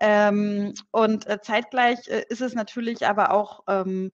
Ähm, 0.00 0.74
und 0.90 1.26
äh, 1.26 1.40
zeitgleich 1.40 2.08
äh, 2.08 2.24
ist 2.28 2.40
es 2.40 2.54
natürlich 2.54 3.06
aber 3.06 3.32
auch 3.32 3.64
ähm, 3.68 4.12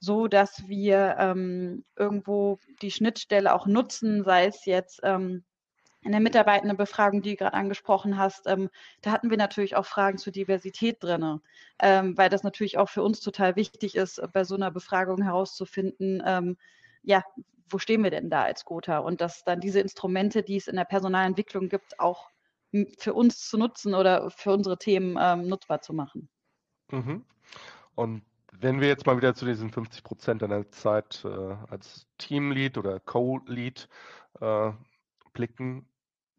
so, 0.00 0.28
dass 0.28 0.68
wir 0.68 1.16
ähm, 1.18 1.84
irgendwo 1.96 2.58
die 2.82 2.90
Schnittstelle 2.90 3.52
auch 3.52 3.66
nutzen, 3.66 4.24
sei 4.24 4.46
es 4.46 4.64
jetzt 4.64 5.00
ähm, 5.02 5.44
in 6.02 6.12
der 6.12 6.20
Mitarbeitendenbefragung, 6.20 7.22
die 7.22 7.30
du 7.30 7.36
gerade 7.36 7.54
angesprochen 7.54 8.16
hast, 8.16 8.46
ähm, 8.46 8.70
da 9.02 9.10
hatten 9.10 9.30
wir 9.30 9.36
natürlich 9.36 9.74
auch 9.76 9.86
Fragen 9.86 10.16
zur 10.18 10.32
Diversität 10.32 11.02
drin, 11.02 11.40
ähm, 11.80 12.16
weil 12.16 12.30
das 12.30 12.44
natürlich 12.44 12.78
auch 12.78 12.88
für 12.88 13.02
uns 13.02 13.20
total 13.20 13.56
wichtig 13.56 13.96
ist, 13.96 14.22
bei 14.32 14.44
so 14.44 14.54
einer 14.54 14.70
Befragung 14.70 15.22
herauszufinden, 15.22 16.22
ähm, 16.24 16.56
ja, 17.02 17.24
wo 17.70 17.78
stehen 17.78 18.02
wir 18.02 18.10
denn 18.10 18.30
da 18.30 18.42
als 18.44 18.64
Gotha? 18.64 18.98
Und 18.98 19.20
dass 19.20 19.44
dann 19.44 19.60
diese 19.60 19.80
Instrumente, 19.80 20.42
die 20.42 20.56
es 20.56 20.68
in 20.68 20.76
der 20.76 20.84
Personalentwicklung 20.84 21.68
gibt, 21.68 22.00
auch 22.00 22.30
für 22.98 23.14
uns 23.14 23.48
zu 23.48 23.58
nutzen 23.58 23.94
oder 23.94 24.30
für 24.30 24.52
unsere 24.52 24.78
Themen 24.78 25.16
ähm, 25.20 25.48
nutzbar 25.48 25.80
zu 25.80 25.92
machen. 25.92 26.28
Mhm. 26.90 27.24
Und 27.94 28.22
wenn 28.52 28.80
wir 28.80 28.88
jetzt 28.88 29.06
mal 29.06 29.16
wieder 29.16 29.34
zu 29.34 29.44
diesen 29.44 29.70
50 29.70 30.02
Prozent 30.02 30.42
deiner 30.42 30.70
Zeit 30.70 31.24
äh, 31.24 31.56
als 31.68 32.06
Teamlead 32.18 32.78
oder 32.78 33.00
Co-Lead 33.00 33.88
äh, 34.40 34.72
blicken, 35.32 35.88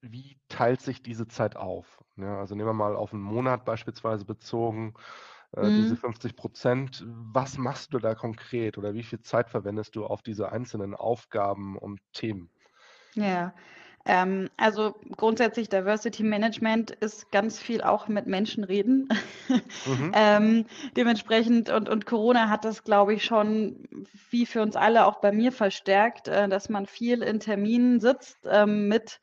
wie 0.02 0.38
teilt 0.48 0.82
sich 0.82 1.04
diese 1.04 1.28
Zeit 1.28 1.56
auf? 1.56 2.00
Ja, 2.18 2.40
also 2.40 2.56
nehmen 2.56 2.70
wir 2.70 2.74
mal 2.74 2.96
auf 2.96 3.14
einen 3.14 3.22
Monat 3.22 3.66
beispielsweise 3.66 4.26
bezogen, 4.26 4.94
äh, 5.56 5.64
mhm. 5.64 5.76
diese 5.78 5.96
50 5.96 6.36
Prozent. 6.36 7.06
Was 7.08 7.58
machst 7.58 7.94
du 7.94 8.00
da 8.00 8.16
konkret 8.16 8.78
oder 8.78 8.94
wie 8.94 9.04
viel 9.04 9.22
Zeit 9.22 9.50
verwendest 9.50 9.96
du 9.96 10.06
auf 10.06 10.22
diese 10.22 10.52
einzelnen 10.52 10.96
Aufgaben 10.96 11.78
und 11.78 12.00
Themen? 12.14 12.50
Ja, 13.14 13.54
ähm, 14.06 14.50
also 14.58 14.96
grundsätzlich 15.18 15.70
Diversity 15.70 16.24
Management 16.24 16.92
ist 16.92 17.32
ganz 17.32 17.60
viel 17.60 17.82
auch 17.82 18.08
mit 18.08 18.28
Menschen 18.28 18.64
reden. 18.64 19.10
Mhm. 19.86 20.12
ähm, 20.16 20.66
dementsprechend 20.96 21.70
und, 21.70 21.90
und 21.90 22.06
Corona 22.06 22.50
hat 22.50 22.66
das, 22.66 22.84
glaube 22.84 23.14
ich, 23.14 23.24
schon 23.24 23.88
wie 24.30 24.46
für 24.46 24.62
uns 24.62 24.76
alle 24.76 25.06
auch 25.06 25.20
bei 25.22 25.32
mir 25.32 25.52
verstärkt, 25.52 26.28
äh, 26.28 26.48
dass 26.48 26.70
man 26.70 26.86
viel 26.86 27.22
in 27.22 27.40
Terminen 27.40 28.00
sitzt 28.00 28.40
ähm, 28.50 28.88
mit 28.88 29.20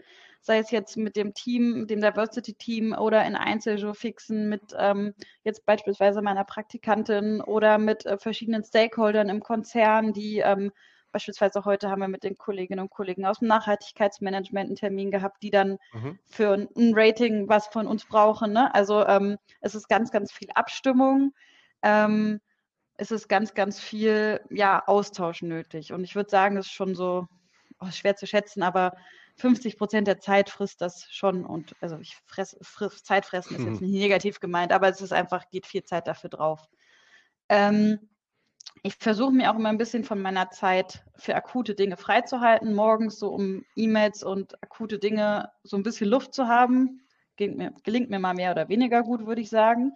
sei 0.46 0.58
es 0.58 0.70
jetzt 0.70 0.96
mit 0.96 1.16
dem 1.16 1.34
Team, 1.34 1.88
dem 1.88 2.00
Diversity-Team 2.00 2.92
oder 2.92 3.26
in 3.26 3.34
Einzeljurfixen 3.34 4.48
mit 4.48 4.62
ähm, 4.78 5.12
jetzt 5.42 5.66
beispielsweise 5.66 6.22
meiner 6.22 6.44
Praktikantin 6.44 7.40
oder 7.40 7.78
mit 7.78 8.06
äh, 8.06 8.16
verschiedenen 8.16 8.62
Stakeholdern 8.62 9.28
im 9.28 9.40
Konzern, 9.40 10.12
die 10.12 10.38
ähm, 10.38 10.70
Beispielsweise 11.16 11.64
heute 11.64 11.88
haben 11.88 12.02
wir 12.02 12.08
mit 12.08 12.24
den 12.24 12.36
Kolleginnen 12.36 12.80
und 12.80 12.90
Kollegen 12.90 13.24
aus 13.24 13.38
dem 13.38 13.48
Nachhaltigkeitsmanagement 13.48 14.66
einen 14.66 14.76
Termin 14.76 15.10
gehabt, 15.10 15.42
die 15.42 15.48
dann 15.48 15.78
mhm. 15.94 16.18
für 16.26 16.52
ein 16.52 16.92
Rating 16.94 17.48
was 17.48 17.68
von 17.68 17.86
uns 17.86 18.04
brauchen. 18.04 18.52
Ne? 18.52 18.74
Also 18.74 19.02
ähm, 19.06 19.38
es 19.62 19.74
ist 19.74 19.88
ganz, 19.88 20.10
ganz 20.10 20.30
viel 20.30 20.50
Abstimmung. 20.54 21.32
Ähm, 21.80 22.38
es 22.98 23.12
ist 23.12 23.28
ganz, 23.28 23.54
ganz 23.54 23.80
viel 23.80 24.42
ja, 24.50 24.86
Austausch 24.86 25.40
nötig. 25.40 25.94
Und 25.94 26.04
ich 26.04 26.16
würde 26.16 26.28
sagen, 26.28 26.56
das 26.56 26.66
ist 26.66 26.72
schon 26.72 26.94
so 26.94 27.26
oh, 27.80 27.90
schwer 27.90 28.16
zu 28.16 28.26
schätzen, 28.26 28.62
aber 28.62 28.92
50 29.36 29.78
Prozent 29.78 30.08
der 30.08 30.18
Zeit 30.18 30.50
frisst 30.50 30.82
das 30.82 31.06
schon. 31.10 31.46
Und 31.46 31.74
also 31.80 31.96
ich 31.96 32.14
fress, 32.26 32.58
friss, 32.60 33.04
Zeit 33.04 33.24
fressen 33.24 33.56
ist 33.56 33.64
jetzt 33.64 33.80
nicht 33.80 33.94
negativ 33.94 34.38
gemeint, 34.38 34.70
aber 34.70 34.90
es 34.90 35.00
ist 35.00 35.14
einfach, 35.14 35.48
geht 35.48 35.64
viel 35.64 35.82
Zeit 35.82 36.08
dafür 36.08 36.28
drauf. 36.28 36.68
Ähm, 37.48 38.00
ich 38.82 38.96
versuche 38.96 39.32
mir 39.32 39.50
auch 39.50 39.56
immer 39.56 39.68
ein 39.68 39.78
bisschen 39.78 40.04
von 40.04 40.20
meiner 40.20 40.50
Zeit 40.50 41.04
für 41.16 41.34
akute 41.34 41.74
Dinge 41.74 41.96
freizuhalten, 41.96 42.74
morgens 42.74 43.18
so 43.18 43.30
um 43.30 43.64
E-Mails 43.74 44.22
und 44.22 44.62
akute 44.62 44.98
Dinge 44.98 45.50
so 45.62 45.76
ein 45.76 45.82
bisschen 45.82 46.08
Luft 46.08 46.34
zu 46.34 46.46
haben. 46.46 47.00
Gelingt 47.36 47.58
mir, 47.58 47.72
gelingt 47.84 48.10
mir 48.10 48.18
mal 48.18 48.34
mehr 48.34 48.52
oder 48.52 48.68
weniger 48.68 49.02
gut, 49.02 49.26
würde 49.26 49.40
ich 49.40 49.50
sagen. 49.50 49.92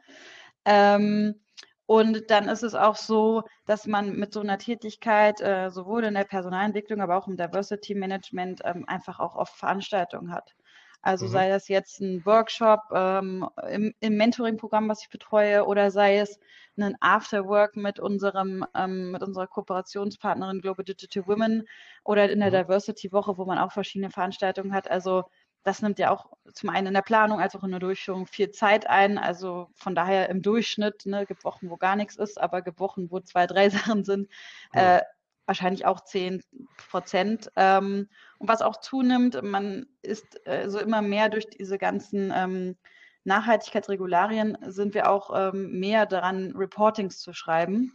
Ähm, 0.64 1.40
und 1.86 2.30
dann 2.30 2.48
ist 2.48 2.62
es 2.62 2.74
auch 2.74 2.96
so, 2.96 3.42
dass 3.66 3.86
man 3.86 4.14
mit 4.16 4.32
so 4.32 4.40
einer 4.40 4.58
Tätigkeit 4.58 5.40
äh, 5.40 5.70
sowohl 5.70 6.04
in 6.04 6.14
der 6.14 6.24
Personalentwicklung, 6.24 7.00
aber 7.00 7.16
auch 7.16 7.26
im 7.26 7.36
Diversity 7.36 7.94
Management 7.94 8.60
ähm, 8.64 8.84
einfach 8.86 9.18
auch 9.18 9.34
oft 9.34 9.56
Veranstaltungen 9.56 10.32
hat. 10.32 10.54
Also 11.02 11.26
mhm. 11.26 11.30
sei 11.30 11.48
das 11.48 11.68
jetzt 11.68 12.00
ein 12.00 12.24
Workshop 12.26 12.80
ähm, 12.92 13.48
im, 13.70 13.94
im 14.00 14.16
Mentoring-Programm, 14.16 14.88
was 14.88 15.02
ich 15.02 15.08
betreue, 15.08 15.66
oder 15.66 15.90
sei 15.90 16.18
es 16.18 16.38
ein 16.78 16.96
Afterwork 17.00 17.76
mit 17.76 18.00
unserem, 18.00 18.64
ähm, 18.74 19.12
mit 19.12 19.22
unserer 19.22 19.46
Kooperationspartnerin 19.46 20.60
Global 20.60 20.84
Digital 20.84 21.26
Women 21.26 21.66
oder 22.04 22.30
in 22.30 22.40
der 22.40 22.50
mhm. 22.50 22.66
Diversity-Woche, 22.66 23.36
wo 23.36 23.44
man 23.44 23.58
auch 23.58 23.72
verschiedene 23.72 24.10
Veranstaltungen 24.10 24.72
hat. 24.72 24.90
Also 24.90 25.24
das 25.62 25.82
nimmt 25.82 25.98
ja 25.98 26.10
auch 26.10 26.30
zum 26.54 26.70
einen 26.70 26.88
in 26.88 26.94
der 26.94 27.02
Planung 27.02 27.38
als 27.38 27.54
auch 27.54 27.64
in 27.64 27.70
der 27.70 27.80
Durchführung 27.80 28.26
viel 28.26 28.50
Zeit 28.50 28.88
ein. 28.88 29.18
Also 29.18 29.68
von 29.74 29.94
daher 29.94 30.30
im 30.30 30.42
Durchschnitt, 30.42 31.04
ne, 31.04 31.26
gibt 31.26 31.44
Wochen, 31.44 31.68
wo 31.68 31.76
gar 31.76 31.96
nichts 31.96 32.16
ist, 32.16 32.40
aber 32.40 32.62
gibt 32.62 32.80
Wochen, 32.80 33.10
wo 33.10 33.20
zwei, 33.20 33.46
drei 33.46 33.68
Sachen 33.70 34.04
sind. 34.04 34.28
Ja. 34.74 34.98
Äh, 34.98 35.02
wahrscheinlich 35.46 35.84
auch 35.84 36.00
10 36.00 36.42
Prozent. 36.90 37.50
Ähm, 37.56 38.08
und 38.40 38.48
was 38.48 38.62
auch 38.62 38.80
zunimmt, 38.80 39.42
man 39.42 39.86
ist 40.00 40.46
äh, 40.46 40.70
so 40.70 40.78
immer 40.80 41.02
mehr 41.02 41.28
durch 41.28 41.50
diese 41.50 41.76
ganzen 41.76 42.32
ähm, 42.34 42.76
Nachhaltigkeitsregularien 43.24 44.56
sind 44.62 44.94
wir 44.94 45.10
auch 45.10 45.30
ähm, 45.34 45.78
mehr 45.78 46.06
daran, 46.06 46.56
Reportings 46.56 47.18
zu 47.18 47.34
schreiben 47.34 47.92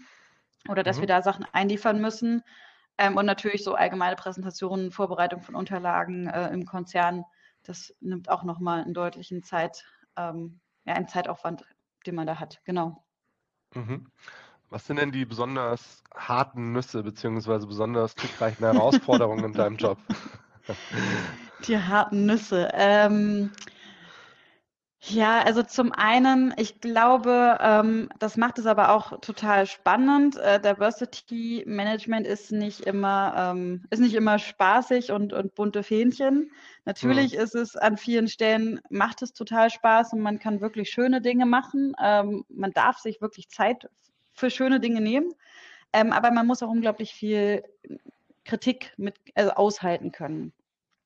oder 0.69 0.83
dass 0.83 0.97
mhm. 0.97 1.01
wir 1.01 1.07
da 1.07 1.23
Sachen 1.23 1.47
einliefern 1.51 1.99
müssen. 1.99 2.43
Ähm, 2.99 3.17
und 3.17 3.25
natürlich 3.25 3.63
so 3.63 3.73
allgemeine 3.73 4.15
Präsentationen, 4.15 4.91
Vorbereitung 4.91 5.41
von 5.41 5.55
Unterlagen 5.55 6.27
äh, 6.27 6.49
im 6.53 6.65
Konzern, 6.67 7.25
das 7.63 7.95
nimmt 7.99 8.29
auch 8.29 8.43
nochmal 8.43 8.83
einen 8.83 8.93
deutlichen 8.93 9.41
Zeit, 9.41 9.83
ähm, 10.15 10.59
ja, 10.85 10.93
einen 10.93 11.07
Zeitaufwand, 11.07 11.65
den 12.05 12.13
man 12.13 12.27
da 12.27 12.39
hat. 12.39 12.61
Genau. 12.65 13.03
Mhm. 13.73 14.11
Was 14.75 14.87
sind 14.87 14.99
denn 14.99 15.13
die 15.13 15.23
besonders 15.23 16.03
harten 16.13 16.73
Nüsse 16.73 17.01
beziehungsweise 17.01 17.65
besonders 17.65 18.13
trickreichen 18.13 18.65
Herausforderungen 18.65 19.45
in 19.45 19.53
deinem 19.53 19.77
Job? 19.77 19.97
Die 21.65 21.77
harten 21.77 22.25
Nüsse. 22.25 22.67
Ähm, 22.73 23.51
ja, 24.99 25.41
also 25.43 25.63
zum 25.63 25.93
einen, 25.93 26.53
ich 26.57 26.81
glaube, 26.81 27.57
ähm, 27.61 28.09
das 28.19 28.35
macht 28.35 28.59
es 28.59 28.65
aber 28.65 28.89
auch 28.89 29.21
total 29.21 29.65
spannend. 29.65 30.35
Äh, 30.35 30.59
Diversity 30.59 31.63
Management 31.65 32.27
ist 32.27 32.51
nicht 32.51 32.81
immer, 32.81 33.33
ähm, 33.55 33.85
ist 33.91 34.01
nicht 34.01 34.15
immer 34.15 34.39
spaßig 34.39 35.13
und, 35.13 35.31
und 35.31 35.55
bunte 35.55 35.83
Fähnchen. 35.83 36.51
Natürlich 36.83 37.31
mhm. 37.31 37.39
ist 37.39 37.55
es 37.55 37.77
an 37.77 37.95
vielen 37.95 38.27
Stellen, 38.27 38.81
macht 38.89 39.21
es 39.21 39.31
total 39.31 39.69
Spaß 39.69 40.11
und 40.11 40.19
man 40.19 40.37
kann 40.37 40.59
wirklich 40.59 40.89
schöne 40.89 41.21
Dinge 41.21 41.45
machen. 41.45 41.93
Ähm, 42.03 42.43
man 42.49 42.71
darf 42.71 42.97
sich 42.97 43.21
wirklich 43.21 43.47
Zeit 43.47 43.87
für 44.35 44.49
schöne 44.49 44.79
Dinge 44.79 45.01
nehmen. 45.01 45.33
Ähm, 45.93 46.11
aber 46.11 46.31
man 46.31 46.45
muss 46.45 46.61
auch 46.61 46.69
unglaublich 46.69 47.13
viel 47.13 47.63
Kritik 48.43 48.93
mit, 48.97 49.15
also 49.33 49.51
aushalten 49.51 50.11
können. 50.11 50.53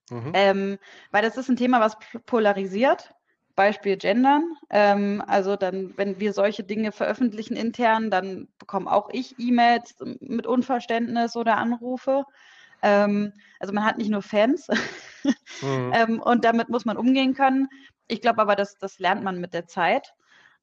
Mhm. 0.09 0.31
Ähm, 0.33 0.79
weil 1.11 1.21
das 1.21 1.37
ist 1.37 1.49
ein 1.49 1.55
Thema, 1.55 1.79
was 1.79 1.97
polarisiert. 2.25 3.13
Beispiel 3.55 3.97
Gendern. 3.97 4.55
Ähm, 4.69 5.21
also 5.27 5.57
dann, 5.57 5.93
wenn 5.97 6.19
wir 6.21 6.31
solche 6.31 6.63
Dinge 6.63 6.93
veröffentlichen 6.93 7.57
intern, 7.57 8.09
dann 8.09 8.47
bekomme 8.57 8.89
auch 8.89 9.09
ich 9.11 9.37
E-Mails 9.37 9.97
mit 10.21 10.47
Unverständnis 10.47 11.35
oder 11.35 11.57
Anrufe. 11.57 12.23
Ähm, 12.81 13.33
also 13.59 13.73
man 13.73 13.83
hat 13.83 13.97
nicht 13.97 14.09
nur 14.09 14.21
Fans 14.21 14.69
mhm. 15.61 15.91
ähm, 15.93 16.21
und 16.21 16.45
damit 16.45 16.69
muss 16.69 16.85
man 16.85 16.95
umgehen 16.95 17.33
können. 17.33 17.67
Ich 18.07 18.21
glaube 18.21 18.41
aber, 18.41 18.55
dass 18.55 18.77
das 18.77 18.97
lernt 18.97 19.23
man 19.23 19.41
mit 19.41 19.53
der 19.53 19.67
Zeit. 19.67 20.13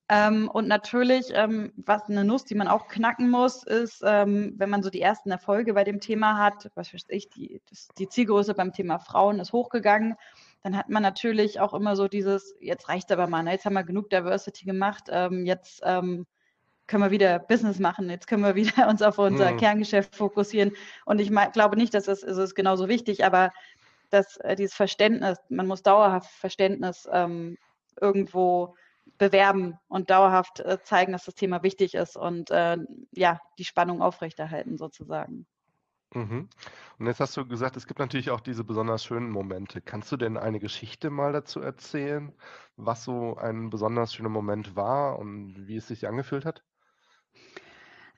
Ähm, 0.08 0.48
und 0.48 0.68
natürlich, 0.68 1.32
ähm, 1.32 1.72
was 1.76 2.04
eine 2.08 2.24
Nuss, 2.24 2.44
die 2.44 2.54
man 2.54 2.68
auch 2.68 2.86
knacken 2.86 3.28
muss, 3.28 3.64
ist, 3.64 4.02
ähm, 4.06 4.54
wenn 4.56 4.70
man 4.70 4.84
so 4.84 4.90
die 4.90 5.00
ersten 5.00 5.32
Erfolge 5.32 5.74
bei 5.74 5.82
dem 5.82 5.98
Thema 5.98 6.38
hat, 6.38 6.70
was 6.76 6.94
weiß 6.94 7.06
ich, 7.08 7.28
die, 7.28 7.60
das, 7.68 7.88
die 7.98 8.08
Zielgröße 8.08 8.54
beim 8.54 8.72
Thema 8.72 9.00
Frauen 9.00 9.40
ist 9.40 9.52
hochgegangen, 9.52 10.14
dann 10.62 10.76
hat 10.76 10.88
man 10.88 11.02
natürlich 11.02 11.58
auch 11.58 11.74
immer 11.74 11.96
so 11.96 12.06
dieses, 12.06 12.54
jetzt 12.60 12.88
reicht 12.88 13.10
aber 13.10 13.26
mal, 13.26 13.42
ne? 13.42 13.52
jetzt 13.52 13.64
haben 13.64 13.74
wir 13.74 13.82
genug 13.82 14.08
Diversity 14.10 14.64
gemacht, 14.64 15.04
ähm, 15.10 15.44
jetzt 15.44 15.82
ähm, 15.84 16.26
können 16.86 17.02
wir 17.02 17.10
wieder 17.10 17.40
Business 17.40 17.80
machen, 17.80 18.08
jetzt 18.08 18.28
können 18.28 18.44
wir 18.44 18.54
wieder 18.54 18.88
uns 18.88 19.02
auf 19.02 19.18
unser 19.18 19.52
mhm. 19.52 19.56
Kerngeschäft 19.56 20.14
fokussieren. 20.14 20.70
Und 21.04 21.20
ich 21.20 21.32
glaube 21.52 21.76
nicht, 21.76 21.94
dass 21.94 22.04
das 22.04 22.22
ist, 22.22 22.38
ist 22.38 22.54
genauso 22.54 22.88
wichtig, 22.88 23.24
aber 23.24 23.52
dass 24.10 24.36
äh, 24.36 24.54
dieses 24.54 24.74
Verständnis, 24.74 25.38
man 25.48 25.66
muss 25.66 25.82
dauerhaft 25.82 26.30
Verständnis 26.30 27.08
ähm, 27.10 27.58
irgendwo 28.00 28.76
bewerben 29.18 29.78
und 29.88 30.10
dauerhaft 30.10 30.60
äh, 30.60 30.78
zeigen, 30.82 31.12
dass 31.12 31.24
das 31.24 31.34
Thema 31.34 31.62
wichtig 31.62 31.94
ist 31.94 32.16
und 32.16 32.50
äh, 32.50 32.78
ja, 33.12 33.40
die 33.58 33.64
Spannung 33.64 34.02
aufrechterhalten 34.02 34.76
sozusagen. 34.76 35.46
Mhm. 36.14 36.48
Und 36.98 37.06
jetzt 37.06 37.20
hast 37.20 37.36
du 37.36 37.46
gesagt, 37.46 37.76
es 37.76 37.86
gibt 37.86 37.98
natürlich 37.98 38.30
auch 38.30 38.40
diese 38.40 38.64
besonders 38.64 39.04
schönen 39.04 39.30
Momente. 39.30 39.80
Kannst 39.80 40.10
du 40.12 40.16
denn 40.16 40.36
eine 40.36 40.60
Geschichte 40.60 41.10
mal 41.10 41.32
dazu 41.32 41.60
erzählen, 41.60 42.32
was 42.76 43.04
so 43.04 43.36
ein 43.36 43.70
besonders 43.70 44.14
schöner 44.14 44.28
Moment 44.28 44.76
war 44.76 45.18
und 45.18 45.66
wie 45.66 45.76
es 45.76 45.88
sich 45.88 46.06
angefühlt 46.06 46.44
hat? 46.44 46.62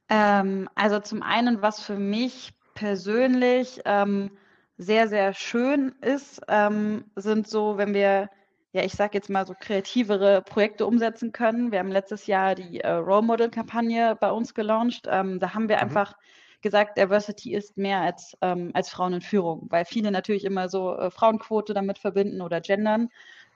Ähm, 0.09 0.69
also 0.75 1.01
zum 1.01 1.23
einen, 1.23 1.63
was 1.63 1.81
für 1.81 1.99
mich 1.99 2.53
persönlich 2.75 3.81
ähm, 3.85 4.31
sehr, 4.77 5.09
sehr 5.09 5.35
schön 5.35 5.95
ist, 6.01 6.41
ähm, 6.49 7.05
sind 7.17 7.49
so, 7.49 7.79
wenn 7.79 7.95
wir 7.95 8.31
ja, 8.73 8.85
ich 8.85 8.93
sage 8.93 9.17
jetzt 9.17 9.31
mal 9.31 9.47
so 9.47 9.55
kreativere 9.59 10.43
Projekte 10.43 10.87
umsetzen 10.87 11.33
können. 11.33 11.73
Wir 11.73 11.79
haben 11.79 11.91
letztes 11.91 12.27
Jahr 12.27 12.55
die 12.55 12.81
äh, 12.81 12.91
Role 12.91 13.23
Model 13.23 13.51
Kampagne 13.51 14.17
bei 14.21 14.31
uns 14.31 14.55
gelauncht. 14.55 15.07
Ähm, 15.09 15.41
da 15.41 15.55
haben 15.55 15.69
wir 15.69 15.77
mhm. 15.77 15.83
einfach 15.83 16.15
gesagt, 16.61 16.99
Diversity 16.99 17.55
ist 17.55 17.79
mehr 17.79 18.01
als, 18.01 18.37
ähm, 18.43 18.71
als 18.75 18.91
Frauen 18.91 19.15
in 19.15 19.21
Führung, 19.21 19.67
weil 19.71 19.85
viele 19.85 20.11
natürlich 20.11 20.45
immer 20.45 20.69
so 20.69 20.97
äh, 20.97 21.11
Frauenquote 21.11 21.73
damit 21.73 21.99
verbinden 21.99 22.43
oder 22.43 22.61
gendern. 22.61 23.09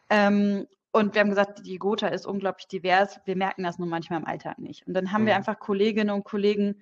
Ähm, 0.08 0.66
und 0.92 1.14
wir 1.14 1.20
haben 1.20 1.30
gesagt, 1.30 1.66
die 1.66 1.78
Gotha 1.78 2.08
ist 2.08 2.26
unglaublich 2.26 2.68
divers. 2.68 3.20
Wir 3.24 3.36
merken 3.36 3.64
das 3.64 3.78
nur 3.78 3.88
manchmal 3.88 4.20
im 4.20 4.26
Alltag 4.26 4.58
nicht. 4.58 4.86
Und 4.86 4.94
dann 4.94 5.12
haben 5.12 5.22
mhm. 5.22 5.26
wir 5.26 5.36
einfach 5.36 5.58
Kolleginnen 5.58 6.10
und 6.10 6.24
Kollegen 6.24 6.80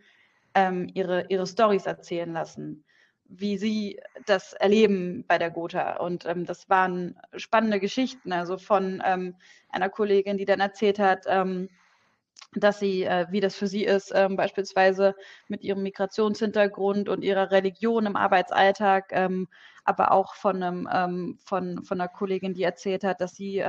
ähm, 0.54 0.88
ihre, 0.94 1.26
ihre 1.28 1.46
Stories 1.46 1.86
erzählen 1.86 2.32
lassen, 2.32 2.84
wie 3.30 3.56
sie 3.58 4.00
das 4.26 4.52
erleben 4.54 5.24
bei 5.26 5.38
der 5.38 5.50
Gotha. 5.50 5.98
Und 5.98 6.26
ähm, 6.26 6.44
das 6.44 6.68
waren 6.68 7.16
spannende 7.36 7.78
Geschichten, 7.78 8.32
also 8.32 8.58
von 8.58 9.00
ähm, 9.06 9.36
einer 9.68 9.88
Kollegin, 9.88 10.36
die 10.36 10.44
dann 10.44 10.58
erzählt 10.58 10.98
hat, 10.98 11.24
ähm, 11.28 11.68
dass 12.54 12.80
sie, 12.80 13.04
äh, 13.04 13.26
wie 13.30 13.38
das 13.38 13.54
für 13.54 13.68
sie 13.68 13.84
ist, 13.84 14.10
ähm, 14.12 14.34
beispielsweise 14.34 15.14
mit 15.46 15.62
ihrem 15.62 15.84
Migrationshintergrund 15.84 17.08
und 17.08 17.22
ihrer 17.22 17.52
Religion 17.52 18.06
im 18.06 18.16
Arbeitsalltag, 18.16 19.12
ähm, 19.12 19.46
aber 19.84 20.10
auch 20.10 20.34
von, 20.34 20.60
einem, 20.60 20.88
ähm, 20.92 21.38
von, 21.44 21.84
von 21.84 22.00
einer 22.00 22.08
Kollegin, 22.08 22.54
die 22.54 22.64
erzählt 22.64 23.04
hat, 23.04 23.20
dass 23.20 23.34
sie 23.34 23.64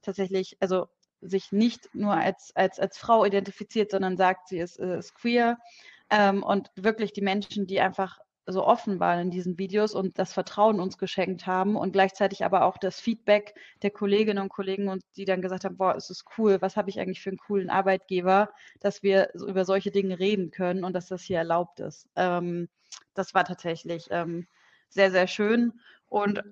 tatsächlich, 0.00 0.56
also 0.60 0.88
sich 1.20 1.52
nicht 1.52 1.94
nur 1.94 2.14
als, 2.14 2.52
als, 2.54 2.80
als 2.80 2.98
Frau 2.98 3.24
identifiziert, 3.24 3.90
sondern 3.90 4.16
sagt, 4.16 4.48
sie 4.48 4.58
ist, 4.58 4.78
äh, 4.78 4.98
ist 4.98 5.14
queer. 5.14 5.58
Und 6.42 6.70
wirklich 6.74 7.14
die 7.14 7.22
Menschen, 7.22 7.66
die 7.66 7.80
einfach 7.80 8.18
so 8.46 8.64
offen 8.64 8.98
waren 8.98 9.20
in 9.20 9.30
diesen 9.30 9.58
Videos 9.58 9.94
und 9.94 10.18
das 10.18 10.32
Vertrauen 10.32 10.80
uns 10.80 10.98
geschenkt 10.98 11.46
haben 11.46 11.76
und 11.76 11.92
gleichzeitig 11.92 12.44
aber 12.44 12.64
auch 12.64 12.76
das 12.76 13.00
Feedback 13.00 13.54
der 13.82 13.90
Kolleginnen 13.90 14.42
und 14.42 14.48
Kollegen 14.48 14.88
und 14.88 15.02
die 15.16 15.24
dann 15.24 15.42
gesagt 15.42 15.64
haben, 15.64 15.76
boah, 15.76 15.94
es 15.94 16.10
ist 16.10 16.24
cool, 16.36 16.60
was 16.60 16.76
habe 16.76 16.90
ich 16.90 16.98
eigentlich 16.98 17.22
für 17.22 17.30
einen 17.30 17.38
coolen 17.38 17.70
Arbeitgeber, 17.70 18.50
dass 18.80 19.02
wir 19.02 19.30
über 19.34 19.64
solche 19.64 19.92
Dinge 19.92 20.18
reden 20.18 20.50
können 20.50 20.84
und 20.84 20.92
dass 20.92 21.06
das 21.06 21.22
hier 21.22 21.38
erlaubt 21.38 21.80
ist. 21.80 22.08
Ähm, 22.16 22.68
das 23.14 23.32
war 23.34 23.44
tatsächlich 23.44 24.08
ähm, 24.10 24.46
sehr, 24.88 25.10
sehr 25.10 25.28
schön 25.28 25.72
und 26.06 26.42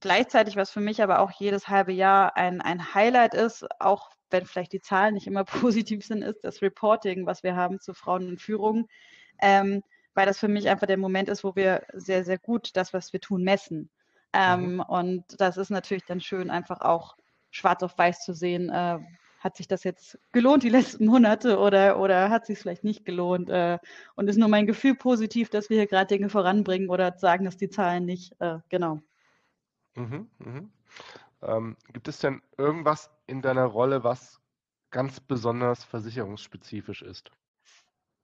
gleichzeitig, 0.00 0.56
was 0.56 0.70
für 0.70 0.80
mich 0.80 1.02
aber 1.02 1.20
auch 1.20 1.30
jedes 1.30 1.68
halbe 1.68 1.92
Jahr 1.92 2.36
ein, 2.36 2.60
ein 2.60 2.94
Highlight 2.94 3.34
ist, 3.34 3.66
auch 3.80 4.10
wenn 4.30 4.46
vielleicht 4.46 4.72
die 4.72 4.80
Zahlen 4.80 5.14
nicht 5.14 5.26
immer 5.26 5.44
positiv 5.44 6.04
sind, 6.04 6.22
ist 6.22 6.42
das 6.42 6.60
Reporting, 6.60 7.26
was 7.26 7.42
wir 7.42 7.54
haben 7.54 7.80
zu 7.80 7.94
Frauen 7.94 8.28
in 8.28 8.38
Führung. 8.38 8.88
Ähm, 9.40 9.82
weil 10.16 10.26
das 10.26 10.38
für 10.38 10.48
mich 10.48 10.68
einfach 10.68 10.86
der 10.86 10.96
Moment 10.96 11.28
ist, 11.28 11.44
wo 11.44 11.54
wir 11.54 11.82
sehr, 11.92 12.24
sehr 12.24 12.38
gut 12.38 12.70
das, 12.74 12.92
was 12.94 13.12
wir 13.12 13.20
tun, 13.20 13.44
messen. 13.44 13.90
Ähm, 14.32 14.74
mhm. 14.74 14.80
Und 14.80 15.24
das 15.38 15.58
ist 15.58 15.70
natürlich 15.70 16.04
dann 16.06 16.20
schön, 16.20 16.50
einfach 16.50 16.80
auch 16.80 17.16
schwarz 17.50 17.82
auf 17.82 17.96
weiß 17.96 18.24
zu 18.24 18.32
sehen, 18.32 18.70
äh, 18.70 18.98
hat 19.40 19.56
sich 19.56 19.68
das 19.68 19.84
jetzt 19.84 20.18
gelohnt 20.32 20.62
die 20.62 20.70
letzten 20.70 21.06
Monate 21.06 21.58
oder, 21.58 22.00
oder 22.00 22.30
hat 22.30 22.46
sich 22.46 22.56
es 22.56 22.62
vielleicht 22.62 22.82
nicht 22.82 23.04
gelohnt? 23.04 23.50
Äh, 23.50 23.78
und 24.14 24.28
ist 24.28 24.38
nur 24.38 24.48
mein 24.48 24.66
Gefühl 24.66 24.96
positiv, 24.96 25.50
dass 25.50 25.70
wir 25.70 25.76
hier 25.76 25.86
gerade 25.86 26.06
Dinge 26.06 26.30
voranbringen 26.30 26.88
oder 26.88 27.16
sagen, 27.18 27.44
dass 27.44 27.58
die 27.58 27.68
Zahlen 27.68 28.06
nicht, 28.06 28.34
äh, 28.40 28.58
genau. 28.70 29.00
Mhm, 29.94 30.28
mhm. 30.38 30.70
Ähm, 31.42 31.76
gibt 31.92 32.08
es 32.08 32.18
denn 32.18 32.42
irgendwas 32.56 33.10
in 33.26 33.42
deiner 33.42 33.66
Rolle, 33.66 34.02
was 34.02 34.40
ganz 34.90 35.20
besonders 35.20 35.84
versicherungsspezifisch 35.84 37.02
ist? 37.02 37.30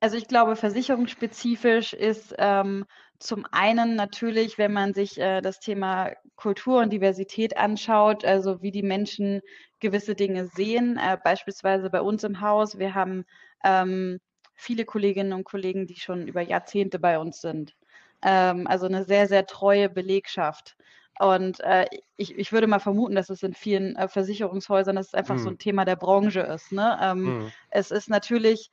Also 0.02 0.16
ich 0.16 0.26
glaube, 0.26 0.56
versicherungsspezifisch 0.56 1.92
ist 1.92 2.34
ähm, 2.38 2.86
zum 3.20 3.46
einen 3.52 3.94
natürlich, 3.94 4.58
wenn 4.58 4.72
man 4.72 4.94
sich 4.94 5.16
äh, 5.16 5.40
das 5.40 5.60
Thema 5.60 6.10
Kultur 6.34 6.80
und 6.80 6.92
Diversität 6.92 7.56
anschaut, 7.56 8.24
also 8.24 8.62
wie 8.62 8.72
die 8.72 8.82
Menschen 8.82 9.42
gewisse 9.78 10.16
Dinge 10.16 10.48
sehen. 10.48 10.98
Äh, 10.98 11.18
beispielsweise 11.22 11.88
bei 11.88 12.00
uns 12.00 12.24
im 12.24 12.40
Haus, 12.40 12.80
wir 12.80 12.96
haben 12.96 13.24
ähm, 13.62 14.18
viele 14.56 14.84
Kolleginnen 14.84 15.34
und 15.34 15.44
Kollegen, 15.44 15.86
die 15.86 16.00
schon 16.00 16.26
über 16.26 16.40
Jahrzehnte 16.40 16.98
bei 16.98 17.20
uns 17.20 17.40
sind. 17.40 17.76
Ähm, 18.22 18.66
also 18.66 18.86
eine 18.86 19.04
sehr, 19.04 19.28
sehr 19.28 19.46
treue 19.46 19.88
Belegschaft. 19.88 20.76
Und 21.20 21.60
äh, 21.60 21.86
ich, 22.16 22.36
ich 22.36 22.52
würde 22.52 22.66
mal 22.66 22.80
vermuten, 22.80 23.14
dass 23.14 23.30
es 23.30 23.44
in 23.44 23.54
vielen 23.54 23.94
äh, 23.94 24.08
Versicherungshäusern, 24.08 24.96
dass 24.96 25.08
es 25.08 25.14
einfach 25.14 25.36
hm. 25.36 25.42
so 25.42 25.50
ein 25.50 25.58
Thema 25.58 25.84
der 25.84 25.94
Branche 25.94 26.40
ist. 26.40 26.72
Ne? 26.72 26.98
Ähm, 27.00 27.26
hm. 27.26 27.52
Es 27.70 27.92
ist 27.92 28.10
natürlich 28.10 28.72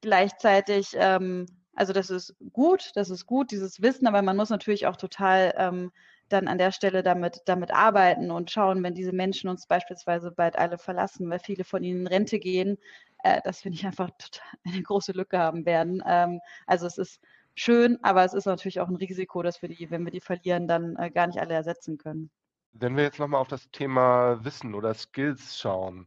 gleichzeitig, 0.00 0.94
ähm, 0.94 1.46
also 1.74 1.92
das 1.92 2.10
ist 2.10 2.34
gut, 2.52 2.92
das 2.94 3.10
ist 3.10 3.26
gut, 3.26 3.50
dieses 3.50 3.80
Wissen, 3.82 4.06
aber 4.06 4.22
man 4.22 4.36
muss 4.36 4.50
natürlich 4.50 4.86
auch 4.86 4.96
total 4.96 5.54
ähm, 5.56 5.92
dann 6.28 6.48
an 6.48 6.58
der 6.58 6.72
Stelle 6.72 7.02
damit, 7.02 7.42
damit 7.46 7.72
arbeiten 7.72 8.30
und 8.30 8.50
schauen, 8.50 8.82
wenn 8.82 8.94
diese 8.94 9.12
Menschen 9.12 9.50
uns 9.50 9.66
beispielsweise 9.66 10.30
bald 10.30 10.56
alle 10.56 10.78
verlassen, 10.78 11.28
weil 11.28 11.40
viele 11.40 11.64
von 11.64 11.82
ihnen 11.82 12.00
in 12.02 12.06
Rente 12.06 12.38
gehen, 12.38 12.78
äh, 13.24 13.40
dass 13.42 13.64
wir 13.64 13.70
nicht 13.70 13.84
einfach 13.84 14.10
eine 14.64 14.82
große 14.82 15.12
Lücke 15.12 15.38
haben 15.38 15.66
werden. 15.66 16.02
Ähm, 16.06 16.40
also 16.66 16.86
es 16.86 16.98
ist 16.98 17.20
schön, 17.54 17.98
aber 18.02 18.24
es 18.24 18.34
ist 18.34 18.46
natürlich 18.46 18.80
auch 18.80 18.88
ein 18.88 18.96
Risiko, 18.96 19.42
dass 19.42 19.60
wir 19.62 19.68
die, 19.68 19.90
wenn 19.90 20.04
wir 20.04 20.12
die 20.12 20.20
verlieren, 20.20 20.68
dann 20.68 20.96
äh, 20.96 21.10
gar 21.10 21.26
nicht 21.26 21.40
alle 21.40 21.54
ersetzen 21.54 21.98
können. 21.98 22.30
Wenn 22.72 22.96
wir 22.96 23.02
jetzt 23.02 23.18
nochmal 23.18 23.40
auf 23.40 23.48
das 23.48 23.68
Thema 23.72 24.44
Wissen 24.44 24.74
oder 24.74 24.94
Skills 24.94 25.58
schauen, 25.58 26.06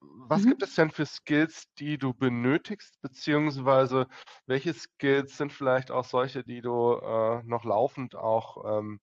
was 0.00 0.46
Mhm. 0.46 0.48
gibt 0.48 0.62
es 0.62 0.74
denn 0.74 0.90
für 0.90 1.06
Skills, 1.06 1.64
die 1.78 1.98
du 1.98 2.14
benötigst, 2.14 3.00
beziehungsweise 3.02 4.06
welche 4.46 4.74
Skills 4.74 5.36
sind 5.36 5.52
vielleicht 5.52 5.90
auch 5.90 6.04
solche, 6.04 6.44
die 6.44 6.60
du 6.62 6.94
äh, 6.94 7.42
noch 7.44 7.64
laufend 7.64 8.14
auch 8.16 8.78
ähm, 8.80 9.00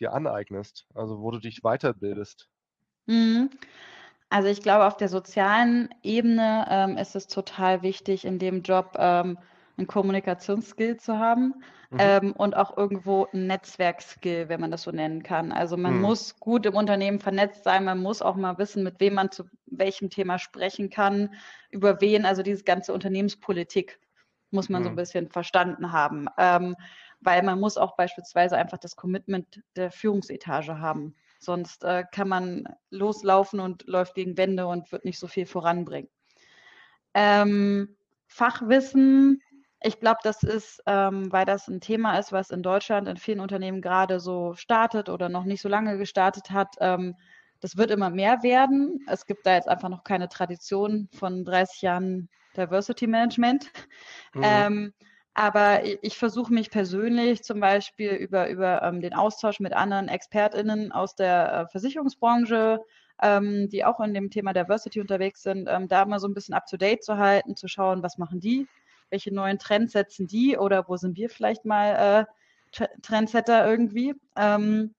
dir 0.00 0.12
aneignest, 0.14 0.86
also 0.94 1.20
wo 1.20 1.30
du 1.32 1.38
dich 1.40 1.60
weiterbildest? 1.62 2.50
Mhm. 3.06 3.50
Also 4.30 4.48
ich 4.48 4.62
glaube, 4.62 4.86
auf 4.86 4.96
der 4.96 5.08
sozialen 5.08 5.90
Ebene 6.02 6.66
ähm, 6.70 6.96
ist 6.98 7.16
es 7.16 7.26
total 7.28 7.82
wichtig, 7.82 8.24
in 8.24 8.38
dem 8.38 8.62
Job 8.62 8.96
ähm, 8.98 9.38
ein 9.82 9.86
Kommunikationsskill 9.86 10.96
zu 10.96 11.18
haben 11.18 11.54
mhm. 11.90 11.98
ähm, 11.98 12.32
und 12.32 12.56
auch 12.56 12.76
irgendwo 12.76 13.26
ein 13.32 13.46
Netzwerkskill, 13.46 14.48
wenn 14.48 14.60
man 14.60 14.70
das 14.70 14.82
so 14.82 14.90
nennen 14.90 15.22
kann. 15.22 15.52
Also 15.52 15.76
man 15.76 15.96
mhm. 15.96 16.02
muss 16.02 16.38
gut 16.38 16.66
im 16.66 16.74
Unternehmen 16.74 17.18
vernetzt 17.18 17.64
sein, 17.64 17.84
man 17.84 18.00
muss 18.00 18.22
auch 18.22 18.36
mal 18.36 18.58
wissen, 18.58 18.82
mit 18.82 19.00
wem 19.00 19.14
man 19.14 19.30
zu 19.30 19.44
welchem 19.66 20.10
Thema 20.10 20.38
sprechen 20.38 20.90
kann, 20.90 21.34
über 21.70 22.00
wen, 22.00 22.24
also 22.24 22.42
diese 22.42 22.64
ganze 22.64 22.92
Unternehmenspolitik 22.92 23.98
muss 24.50 24.68
man 24.68 24.82
mhm. 24.82 24.84
so 24.84 24.90
ein 24.90 24.94
mhm. 24.94 24.96
bisschen 24.96 25.28
verstanden 25.28 25.92
haben. 25.92 26.26
Ähm, 26.38 26.76
weil 27.24 27.42
man 27.42 27.60
muss 27.60 27.76
auch 27.76 27.96
beispielsweise 27.96 28.56
einfach 28.56 28.78
das 28.78 28.96
Commitment 28.96 29.62
der 29.76 29.92
Führungsetage 29.92 30.80
haben. 30.80 31.14
Sonst 31.38 31.84
äh, 31.84 32.04
kann 32.10 32.28
man 32.28 32.68
loslaufen 32.90 33.60
und 33.60 33.86
läuft 33.86 34.14
gegen 34.14 34.36
Wände 34.36 34.66
und 34.66 34.90
wird 34.90 35.04
nicht 35.04 35.18
so 35.18 35.28
viel 35.28 35.46
voranbringen. 35.46 36.08
Ähm, 37.14 37.96
Fachwissen 38.26 39.42
ich 39.84 40.00
glaube, 40.00 40.20
das 40.22 40.42
ist, 40.42 40.82
ähm, 40.86 41.32
weil 41.32 41.44
das 41.44 41.68
ein 41.68 41.80
Thema 41.80 42.18
ist, 42.18 42.32
was 42.32 42.50
in 42.50 42.62
Deutschland 42.62 43.08
in 43.08 43.16
vielen 43.16 43.40
Unternehmen 43.40 43.80
gerade 43.80 44.20
so 44.20 44.54
startet 44.54 45.08
oder 45.08 45.28
noch 45.28 45.44
nicht 45.44 45.62
so 45.62 45.68
lange 45.68 45.98
gestartet 45.98 46.50
hat. 46.50 46.76
Ähm, 46.80 47.16
das 47.60 47.76
wird 47.76 47.90
immer 47.90 48.10
mehr 48.10 48.42
werden. 48.42 49.04
Es 49.06 49.26
gibt 49.26 49.46
da 49.46 49.54
jetzt 49.54 49.68
einfach 49.68 49.88
noch 49.88 50.04
keine 50.04 50.28
Tradition 50.28 51.08
von 51.12 51.44
30 51.44 51.82
Jahren 51.82 52.28
Diversity 52.56 53.06
Management. 53.06 53.70
Mhm. 54.34 54.42
Ähm, 54.44 54.92
aber 55.34 55.84
ich, 55.84 55.98
ich 56.02 56.18
versuche 56.18 56.52
mich 56.52 56.70
persönlich 56.70 57.42
zum 57.42 57.60
Beispiel 57.60 58.10
über, 58.10 58.48
über 58.48 58.82
ähm, 58.82 59.00
den 59.00 59.14
Austausch 59.14 59.60
mit 59.60 59.72
anderen 59.72 60.08
ExpertInnen 60.08 60.92
aus 60.92 61.14
der 61.14 61.52
äh, 61.52 61.66
Versicherungsbranche, 61.68 62.80
ähm, 63.22 63.68
die 63.70 63.84
auch 63.84 64.00
in 64.00 64.14
dem 64.14 64.30
Thema 64.30 64.52
Diversity 64.52 65.00
unterwegs 65.00 65.42
sind, 65.42 65.68
ähm, 65.70 65.88
da 65.88 66.04
mal 66.04 66.18
so 66.18 66.28
ein 66.28 66.34
bisschen 66.34 66.54
up 66.54 66.66
to 66.66 66.76
date 66.76 67.02
zu 67.02 67.16
halten, 67.16 67.56
zu 67.56 67.68
schauen, 67.68 68.02
was 68.02 68.18
machen 68.18 68.40
die 68.40 68.66
welche 69.12 69.32
neuen 69.32 69.58
Trends 69.58 69.92
setzen 69.92 70.26
die 70.26 70.56
oder 70.56 70.88
wo 70.88 70.96
sind 70.96 71.16
wir 71.16 71.30
vielleicht 71.30 71.64
mal 71.64 72.26
äh, 72.76 72.86
Trendsetter 73.02 73.68
irgendwie. 73.68 74.14
Ähm, 74.36 74.94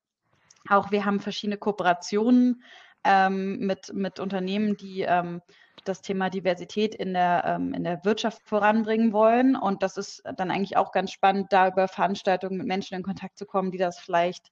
auch 0.70 0.92
wir 0.92 1.04
haben 1.04 1.20
verschiedene 1.20 1.58
Kooperationen 1.58 2.64
ähm, 3.04 3.58
mit, 3.60 3.92
mit 3.94 4.20
Unternehmen, 4.20 4.78
die 4.78 5.02
ähm, 5.02 5.42
das 5.84 6.02
Thema 6.02 6.30
Diversität 6.30 6.96
in 6.96 7.14
der, 7.14 7.44
ähm, 7.46 7.74
in 7.74 7.84
der 7.84 8.06
Wirtschaft 8.06 8.42
voranbringen 8.46 9.12
wollen. 9.12 9.56
Und 9.56 9.84
das 9.84 9.98
ist 9.98 10.24
dann 10.38 10.52
eigentlich 10.52 10.78
auch 10.78 10.92
ganz 10.92 11.12
spannend, 11.12 11.52
da 11.52 11.68
über 11.68 11.88
Veranstaltungen 11.88 12.58
mit 12.58 12.68
Menschen 12.68 12.96
in 12.96 13.04
Kontakt 13.04 13.38
zu 13.38 13.46
kommen, 13.46 13.72
die 13.72 13.80
das 13.80 14.00
vielleicht, 14.00 14.52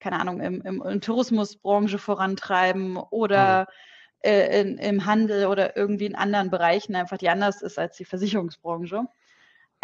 keine 0.00 0.20
Ahnung, 0.20 0.40
im, 0.40 0.60
im, 0.62 0.82
im 0.82 1.00
Tourismusbranche 1.00 1.98
vorantreiben 1.98 2.96
oder 2.96 3.62
mhm 3.62 3.91
äh, 4.22 4.60
in, 4.60 4.78
im 4.78 5.06
Handel 5.06 5.46
oder 5.46 5.76
irgendwie 5.76 6.06
in 6.06 6.14
anderen 6.14 6.50
Bereichen 6.50 6.94
einfach, 6.94 7.18
die 7.18 7.28
anders 7.28 7.62
ist 7.62 7.78
als 7.78 7.96
die 7.96 8.04
Versicherungsbranche. 8.04 9.06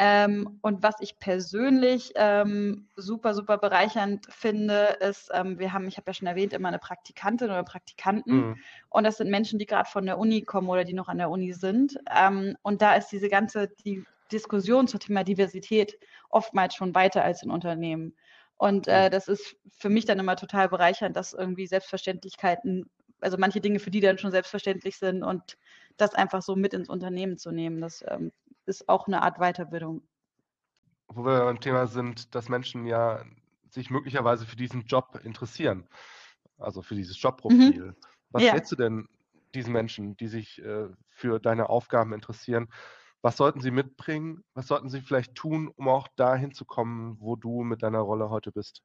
Ähm, 0.00 0.60
und 0.62 0.84
was 0.84 0.94
ich 1.00 1.18
persönlich 1.18 2.12
ähm, 2.14 2.86
super, 2.94 3.34
super 3.34 3.58
bereichernd 3.58 4.26
finde, 4.30 4.96
ist, 5.00 5.28
ähm, 5.34 5.58
wir 5.58 5.72
haben, 5.72 5.88
ich 5.88 5.96
habe 5.96 6.08
ja 6.08 6.14
schon 6.14 6.28
erwähnt, 6.28 6.52
immer 6.52 6.68
eine 6.68 6.78
Praktikantin 6.78 7.50
oder 7.50 7.64
Praktikanten. 7.64 8.50
Mhm. 8.50 8.56
Und 8.90 9.02
das 9.02 9.16
sind 9.16 9.28
Menschen, 9.28 9.58
die 9.58 9.66
gerade 9.66 9.90
von 9.90 10.06
der 10.06 10.18
Uni 10.18 10.42
kommen 10.42 10.68
oder 10.68 10.84
die 10.84 10.92
noch 10.92 11.08
an 11.08 11.18
der 11.18 11.30
Uni 11.30 11.52
sind. 11.52 11.98
Ähm, 12.16 12.56
und 12.62 12.80
da 12.80 12.94
ist 12.94 13.08
diese 13.08 13.28
ganze 13.28 13.68
die 13.84 14.04
Diskussion 14.30 14.86
zum 14.86 15.00
Thema 15.00 15.24
Diversität 15.24 15.98
oftmals 16.30 16.76
schon 16.76 16.94
weiter 16.94 17.24
als 17.24 17.42
in 17.42 17.50
Unternehmen. 17.50 18.14
Und 18.56 18.86
äh, 18.86 19.10
das 19.10 19.26
ist 19.26 19.56
für 19.76 19.88
mich 19.88 20.04
dann 20.04 20.18
immer 20.20 20.36
total 20.36 20.68
bereichernd, 20.68 21.16
dass 21.16 21.32
irgendwie 21.32 21.66
Selbstverständlichkeiten, 21.66 22.88
also 23.20 23.36
manche 23.38 23.60
Dinge, 23.60 23.78
für 23.78 23.90
die 23.90 24.00
dann 24.00 24.18
schon 24.18 24.30
selbstverständlich 24.30 24.98
sind 24.98 25.22
und 25.22 25.58
das 25.96 26.14
einfach 26.14 26.42
so 26.42 26.56
mit 26.56 26.74
ins 26.74 26.88
Unternehmen 26.88 27.38
zu 27.38 27.50
nehmen. 27.50 27.80
Das 27.80 28.04
ähm, 28.06 28.32
ist 28.66 28.88
auch 28.88 29.06
eine 29.06 29.22
Art 29.22 29.38
Weiterbildung. 29.38 30.02
Wo 31.08 31.24
wir 31.24 31.44
beim 31.44 31.60
Thema 31.60 31.86
sind, 31.86 32.34
dass 32.34 32.48
Menschen 32.48 32.86
ja 32.86 33.24
sich 33.70 33.90
möglicherweise 33.90 34.46
für 34.46 34.56
diesen 34.56 34.82
Job 34.82 35.20
interessieren, 35.24 35.88
also 36.58 36.82
für 36.82 36.94
dieses 36.94 37.20
Jobprofil. 37.20 37.86
Mhm. 37.86 37.96
Was 38.30 38.42
ja. 38.42 38.52
rätst 38.52 38.72
du 38.72 38.76
denn 38.76 39.08
diesen 39.54 39.72
Menschen, 39.72 40.16
die 40.16 40.28
sich 40.28 40.62
äh, 40.62 40.88
für 41.08 41.40
deine 41.40 41.68
Aufgaben 41.68 42.12
interessieren? 42.12 42.68
Was 43.22 43.36
sollten 43.36 43.60
sie 43.60 43.70
mitbringen? 43.70 44.44
Was 44.54 44.68
sollten 44.68 44.90
sie 44.90 45.00
vielleicht 45.00 45.34
tun, 45.34 45.68
um 45.76 45.88
auch 45.88 46.08
dahin 46.16 46.52
zu 46.52 46.64
kommen, 46.64 47.16
wo 47.20 47.36
du 47.36 47.62
mit 47.62 47.82
deiner 47.82 48.00
Rolle 48.00 48.30
heute 48.30 48.52
bist? 48.52 48.82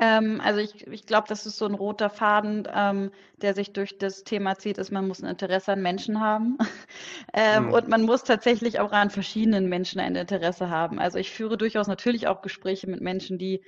Ähm, 0.00 0.40
also 0.42 0.60
ich, 0.60 0.86
ich 0.86 1.04
glaube, 1.04 1.28
das 1.28 1.44
ist 1.44 1.58
so 1.58 1.66
ein 1.66 1.74
roter 1.74 2.08
Faden, 2.08 2.66
ähm, 2.74 3.10
der 3.42 3.54
sich 3.54 3.74
durch 3.74 3.98
das 3.98 4.24
Thema 4.24 4.56
zieht, 4.56 4.78
ist, 4.78 4.90
man 4.90 5.06
muss 5.06 5.22
ein 5.22 5.28
Interesse 5.28 5.72
an 5.72 5.82
Menschen 5.82 6.20
haben. 6.20 6.56
ähm, 7.34 7.66
mhm. 7.66 7.72
Und 7.74 7.88
man 7.88 8.02
muss 8.02 8.24
tatsächlich 8.24 8.80
auch 8.80 8.92
an 8.92 9.10
verschiedenen 9.10 9.68
Menschen 9.68 10.00
ein 10.00 10.16
Interesse 10.16 10.70
haben. 10.70 10.98
Also 10.98 11.18
ich 11.18 11.30
führe 11.30 11.58
durchaus 11.58 11.86
natürlich 11.86 12.28
auch 12.28 12.40
Gespräche 12.40 12.88
mit 12.88 13.02
Menschen, 13.02 13.36
die 13.36 13.62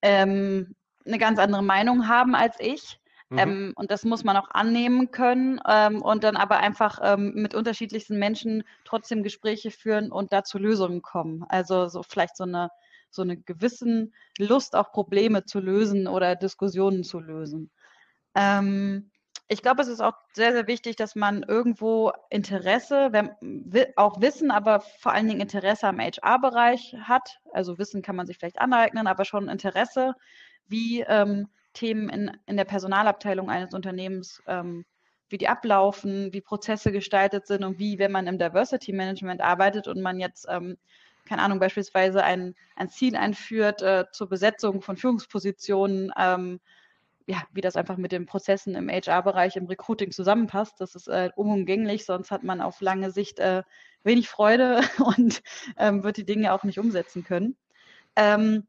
ähm, 0.00 0.74
eine 1.04 1.18
ganz 1.18 1.38
andere 1.38 1.62
Meinung 1.62 2.08
haben 2.08 2.34
als 2.34 2.56
ich. 2.58 2.98
Mhm. 3.28 3.38
Ähm, 3.38 3.72
und 3.76 3.90
das 3.90 4.04
muss 4.04 4.24
man 4.24 4.38
auch 4.38 4.48
annehmen 4.50 5.10
können 5.10 5.60
ähm, 5.68 6.00
und 6.00 6.24
dann 6.24 6.36
aber 6.36 6.56
einfach 6.56 7.00
ähm, 7.02 7.32
mit 7.34 7.54
unterschiedlichsten 7.54 8.18
Menschen 8.18 8.64
trotzdem 8.86 9.22
Gespräche 9.22 9.70
führen 9.70 10.10
und 10.10 10.32
da 10.32 10.42
zu 10.42 10.58
Lösungen 10.58 11.02
kommen. 11.02 11.44
Also 11.50 11.88
so 11.88 12.02
vielleicht 12.02 12.38
so 12.38 12.44
eine 12.44 12.70
so 13.14 13.22
eine 13.22 13.36
gewissen 13.36 14.14
Lust, 14.38 14.76
auch 14.76 14.92
Probleme 14.92 15.44
zu 15.44 15.60
lösen 15.60 16.06
oder 16.06 16.36
Diskussionen 16.36 17.04
zu 17.04 17.20
lösen. 17.20 17.70
Ähm, 18.34 19.10
ich 19.48 19.60
glaube, 19.60 19.82
es 19.82 19.88
ist 19.88 20.00
auch 20.00 20.14
sehr, 20.32 20.52
sehr 20.52 20.66
wichtig, 20.66 20.96
dass 20.96 21.14
man 21.14 21.42
irgendwo 21.42 22.12
Interesse, 22.30 23.10
auch 23.96 24.20
Wissen, 24.20 24.50
aber 24.50 24.80
vor 24.80 25.12
allen 25.12 25.28
Dingen 25.28 25.42
Interesse 25.42 25.86
am 25.86 26.00
HR-Bereich 26.00 26.96
hat. 27.02 27.40
Also 27.52 27.78
Wissen 27.78 28.00
kann 28.00 28.16
man 28.16 28.26
sich 28.26 28.38
vielleicht 28.38 28.58
aneignen, 28.58 29.06
aber 29.06 29.24
schon 29.24 29.48
Interesse, 29.48 30.14
wie 30.66 31.00
ähm, 31.02 31.48
Themen 31.74 32.08
in, 32.08 32.32
in 32.46 32.56
der 32.56 32.64
Personalabteilung 32.64 33.50
eines 33.50 33.74
Unternehmens, 33.74 34.42
ähm, 34.46 34.86
wie 35.28 35.38
die 35.38 35.48
ablaufen, 35.48 36.32
wie 36.32 36.40
Prozesse 36.40 36.90
gestaltet 36.90 37.46
sind 37.46 37.64
und 37.64 37.78
wie, 37.78 37.98
wenn 37.98 38.12
man 38.12 38.26
im 38.26 38.38
Diversity 38.38 38.92
Management 38.92 39.42
arbeitet 39.42 39.88
und 39.88 40.00
man 40.00 40.20
jetzt, 40.20 40.46
ähm, 40.48 40.78
keine 41.24 41.42
Ahnung, 41.42 41.58
beispielsweise 41.58 42.22
ein, 42.22 42.54
ein 42.76 42.88
Ziel 42.88 43.16
einführt 43.16 43.82
äh, 43.82 44.04
zur 44.12 44.28
Besetzung 44.28 44.82
von 44.82 44.96
Führungspositionen, 44.96 46.12
ähm, 46.18 46.60
ja, 47.26 47.42
wie 47.52 47.62
das 47.62 47.76
einfach 47.76 47.96
mit 47.96 48.12
den 48.12 48.26
Prozessen 48.26 48.74
im 48.74 48.90
HR-Bereich, 48.90 49.56
im 49.56 49.66
Recruiting 49.66 50.10
zusammenpasst. 50.12 50.80
Das 50.80 50.94
ist 50.94 51.08
äh, 51.08 51.30
unumgänglich, 51.36 52.04
sonst 52.04 52.30
hat 52.30 52.42
man 52.42 52.60
auf 52.60 52.80
lange 52.80 53.10
Sicht 53.10 53.38
äh, 53.38 53.62
wenig 54.02 54.28
Freude 54.28 54.82
und 54.98 55.42
ähm, 55.78 56.04
wird 56.04 56.18
die 56.18 56.26
Dinge 56.26 56.52
auch 56.52 56.64
nicht 56.64 56.78
umsetzen 56.78 57.24
können. 57.24 57.56
Ähm, 58.16 58.66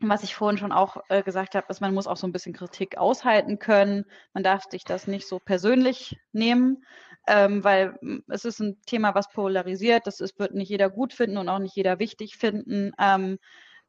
was 0.00 0.22
ich 0.22 0.34
vorhin 0.34 0.58
schon 0.58 0.72
auch 0.72 0.98
äh, 1.08 1.22
gesagt 1.22 1.54
habe, 1.54 1.66
ist, 1.70 1.80
man 1.80 1.94
muss 1.94 2.06
auch 2.06 2.16
so 2.16 2.26
ein 2.26 2.32
bisschen 2.32 2.52
Kritik 2.52 2.98
aushalten 2.98 3.58
können. 3.58 4.04
Man 4.34 4.42
darf 4.42 4.64
sich 4.70 4.84
das 4.84 5.06
nicht 5.06 5.26
so 5.26 5.38
persönlich 5.38 6.18
nehmen, 6.32 6.84
ähm, 7.26 7.64
weil 7.64 7.98
hm, 8.00 8.24
es 8.28 8.44
ist 8.44 8.60
ein 8.60 8.80
Thema, 8.86 9.14
was 9.14 9.30
polarisiert. 9.30 10.06
Das 10.06 10.20
ist, 10.20 10.38
wird 10.38 10.54
nicht 10.54 10.68
jeder 10.68 10.90
gut 10.90 11.14
finden 11.14 11.38
und 11.38 11.48
auch 11.48 11.58
nicht 11.58 11.76
jeder 11.76 11.98
wichtig 11.98 12.36
finden. 12.36 12.92
Ähm, 12.98 13.38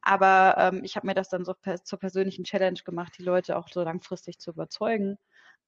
aber 0.00 0.54
ähm, 0.58 0.84
ich 0.84 0.96
habe 0.96 1.06
mir 1.06 1.14
das 1.14 1.28
dann 1.28 1.44
so 1.44 1.54
per 1.54 1.82
zur 1.84 1.98
persönlichen 1.98 2.44
Challenge 2.44 2.80
gemacht, 2.84 3.14
die 3.18 3.24
Leute 3.24 3.56
auch 3.58 3.68
so 3.68 3.82
langfristig 3.82 4.38
zu 4.38 4.52
überzeugen. 4.52 5.18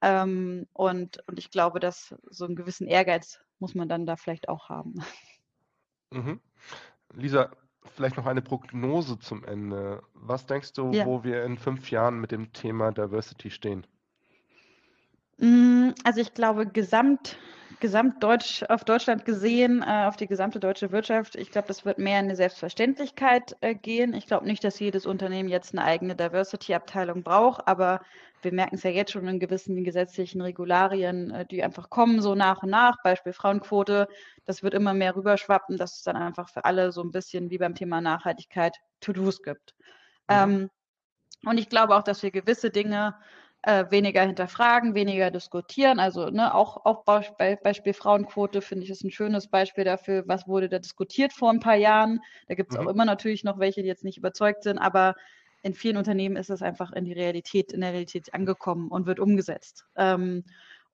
Ähm, 0.02 0.66
und, 0.72 1.22
und 1.28 1.38
ich 1.38 1.50
glaube, 1.50 1.80
dass 1.80 2.14
so 2.30 2.46
einen 2.46 2.56
gewissen 2.56 2.86
Ehrgeiz 2.86 3.40
muss 3.58 3.74
man 3.74 3.88
dann 3.88 4.06
da 4.06 4.16
vielleicht 4.16 4.48
auch 4.48 4.68
haben. 4.68 4.94
Mhm. 6.12 6.40
Lisa, 7.12 7.52
Vielleicht 7.86 8.16
noch 8.16 8.26
eine 8.26 8.42
Prognose 8.42 9.18
zum 9.18 9.44
Ende. 9.44 10.02
Was 10.14 10.46
denkst 10.46 10.72
du, 10.74 10.92
Ja. 10.92 11.06
wo 11.06 11.24
wir 11.24 11.44
in 11.44 11.56
fünf 11.58 11.90
Jahren 11.90 12.20
mit 12.20 12.30
dem 12.30 12.52
Thema 12.52 12.92
Diversity 12.92 13.50
stehen? 13.50 13.86
Mm, 15.40 15.92
also 16.04 16.20
ich 16.20 16.34
glaube, 16.34 16.66
gesamt, 16.66 17.38
gesamtdeutsch, 17.80 18.62
auf 18.68 18.84
Deutschland 18.84 19.24
gesehen, 19.24 19.82
äh, 19.82 20.04
auf 20.06 20.16
die 20.16 20.26
gesamte 20.26 20.60
deutsche 20.60 20.92
Wirtschaft, 20.92 21.34
ich 21.34 21.50
glaube, 21.50 21.68
das 21.68 21.86
wird 21.86 21.98
mehr 21.98 22.20
in 22.20 22.26
eine 22.26 22.36
Selbstverständlichkeit 22.36 23.56
äh, 23.62 23.74
gehen. 23.74 24.12
Ich 24.12 24.26
glaube 24.26 24.46
nicht, 24.46 24.62
dass 24.62 24.78
jedes 24.78 25.06
Unternehmen 25.06 25.48
jetzt 25.48 25.72
eine 25.72 25.84
eigene 25.84 26.14
Diversity-Abteilung 26.14 27.22
braucht, 27.22 27.66
aber 27.66 28.02
wir 28.42 28.52
merken 28.52 28.74
es 28.74 28.82
ja 28.82 28.90
jetzt 28.90 29.12
schon 29.12 29.26
in 29.28 29.40
gewissen 29.40 29.82
gesetzlichen 29.82 30.42
Regularien, 30.42 31.30
äh, 31.30 31.46
die 31.46 31.62
einfach 31.62 31.88
kommen, 31.88 32.20
so 32.20 32.34
nach 32.34 32.62
und 32.62 32.70
nach. 32.70 32.96
Beispiel 33.02 33.32
Frauenquote, 33.32 34.08
das 34.44 34.62
wird 34.62 34.74
immer 34.74 34.92
mehr 34.92 35.16
rüberschwappen, 35.16 35.78
dass 35.78 35.96
es 35.96 36.02
dann 36.02 36.16
einfach 36.16 36.50
für 36.50 36.66
alle 36.66 36.92
so 36.92 37.02
ein 37.02 37.12
bisschen 37.12 37.48
wie 37.48 37.58
beim 37.58 37.74
Thema 37.74 38.02
Nachhaltigkeit 38.02 38.76
To-Dos 39.00 39.42
gibt. 39.42 39.74
Mhm. 40.28 40.36
Ähm, 40.36 40.70
und 41.46 41.56
ich 41.56 41.70
glaube 41.70 41.96
auch, 41.96 42.02
dass 42.02 42.22
wir 42.22 42.30
gewisse 42.30 42.70
Dinge 42.70 43.14
äh, 43.62 43.84
weniger 43.90 44.22
hinterfragen, 44.22 44.94
weniger 44.94 45.30
diskutieren. 45.30 45.98
Also 45.98 46.30
ne, 46.30 46.54
auch, 46.54 46.84
auch 46.84 47.04
Be 47.04 47.58
Beispiel 47.62 47.92
Frauenquote 47.92 48.62
finde 48.62 48.84
ich 48.84 48.90
ist 48.90 49.04
ein 49.04 49.10
schönes 49.10 49.48
Beispiel 49.48 49.84
dafür, 49.84 50.24
was 50.26 50.48
wurde 50.48 50.68
da 50.68 50.78
diskutiert 50.78 51.32
vor 51.32 51.50
ein 51.50 51.60
paar 51.60 51.76
Jahren. 51.76 52.20
Da 52.48 52.54
gibt 52.54 52.72
es 52.72 52.78
mhm. 52.78 52.86
auch 52.86 52.90
immer 52.90 53.04
natürlich 53.04 53.44
noch 53.44 53.58
welche, 53.58 53.82
die 53.82 53.88
jetzt 53.88 54.04
nicht 54.04 54.18
überzeugt 54.18 54.62
sind, 54.62 54.78
aber 54.78 55.14
in 55.62 55.74
vielen 55.74 55.98
Unternehmen 55.98 56.36
ist 56.36 56.48
es 56.48 56.62
einfach 56.62 56.92
in 56.92 57.04
die 57.04 57.12
Realität, 57.12 57.72
in 57.72 57.82
der 57.82 57.92
Realität 57.92 58.32
angekommen 58.32 58.88
und 58.88 59.06
wird 59.06 59.20
umgesetzt. 59.20 59.84
Ähm, 59.94 60.44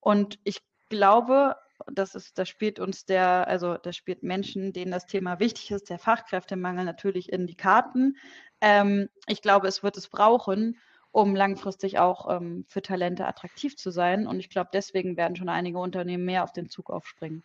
und 0.00 0.40
ich 0.42 0.60
glaube, 0.88 1.56
das 1.92 2.14
ist, 2.16 2.38
das 2.38 2.48
spielt 2.48 2.80
uns 2.80 3.04
der, 3.04 3.46
also 3.46 3.76
das 3.76 3.94
spielt 3.96 4.22
Menschen, 4.22 4.72
denen 4.72 4.90
das 4.90 5.06
Thema 5.06 5.38
wichtig 5.38 5.70
ist, 5.70 5.90
der 5.90 5.98
Fachkräftemangel 5.98 6.84
natürlich 6.84 7.32
in 7.32 7.46
die 7.46 7.56
Karten. 7.56 8.16
Ähm, 8.60 9.08
ich 9.28 9.42
glaube, 9.42 9.68
es 9.68 9.82
wird 9.84 9.96
es 9.96 10.08
brauchen, 10.08 10.78
um 11.16 11.34
langfristig 11.34 11.98
auch 11.98 12.28
ähm, 12.30 12.66
für 12.68 12.82
Talente 12.82 13.26
attraktiv 13.26 13.74
zu 13.76 13.90
sein. 13.90 14.26
Und 14.26 14.38
ich 14.38 14.50
glaube, 14.50 14.68
deswegen 14.74 15.16
werden 15.16 15.34
schon 15.34 15.48
einige 15.48 15.78
Unternehmen 15.78 16.26
mehr 16.26 16.44
auf 16.44 16.52
den 16.52 16.68
Zug 16.68 16.90
aufspringen. 16.90 17.42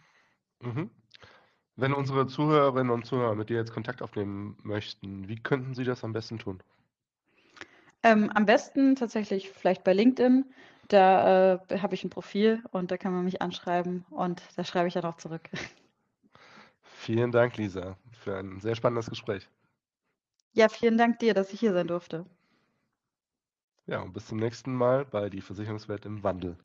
Mhm. 0.60 0.92
Wenn 1.78 1.94
unsere 1.94 2.28
Zuhörerinnen 2.28 2.92
und 2.92 3.06
Zuhörer 3.06 3.34
mit 3.34 3.50
dir 3.50 3.56
jetzt 3.56 3.72
Kontakt 3.72 4.02
aufnehmen 4.02 4.58
möchten, 4.62 5.30
wie 5.30 5.38
könnten 5.42 5.74
sie 5.74 5.86
das 5.86 6.04
am 6.04 6.12
besten 6.12 6.38
tun? 6.38 6.62
Ähm, 8.04 8.30
am 8.36 8.46
besten 8.46 8.98
tatsächlich 8.98 9.50
vielleicht 9.50 9.86
bei 9.86 9.94
LinkedIn. 9.94 10.54
Da 10.90 11.54
äh, 11.54 11.80
habe 11.80 11.96
ich 11.96 12.04
ein 12.04 12.10
Profil 12.10 12.62
und 12.72 12.92
da 12.92 12.98
kann 12.98 13.14
man 13.14 13.24
mich 13.24 13.42
anschreiben 13.42 14.04
und 14.10 14.42
da 14.58 14.66
schreibe 14.66 14.90
ich 14.90 14.96
dann 14.96 15.06
auch 15.06 15.16
zurück. 15.16 15.50
Vielen 16.84 17.32
Dank, 17.32 17.56
Lisa, 17.56 17.96
für 18.12 18.38
ein 18.38 18.60
sehr 18.60 18.76
spannendes 18.76 19.10
Gespräch. 19.10 19.48
Ja, 20.52 20.68
vielen 20.68 20.98
Dank 20.98 21.20
dir, 21.20 21.34
dass 21.34 21.54
ich 21.54 21.62
hier 21.62 21.72
sein 21.72 21.88
durfte. 21.88 22.26
Ja, 23.88 24.02
und 24.02 24.14
bis 24.14 24.28
zum 24.28 24.38
nächsten 24.38 24.74
Mal 24.74 25.06
bei 25.06 25.30
Die 25.30 25.42
Versicherungswelt 25.42 26.06
im 26.06 26.24
Wandel. 26.24 26.58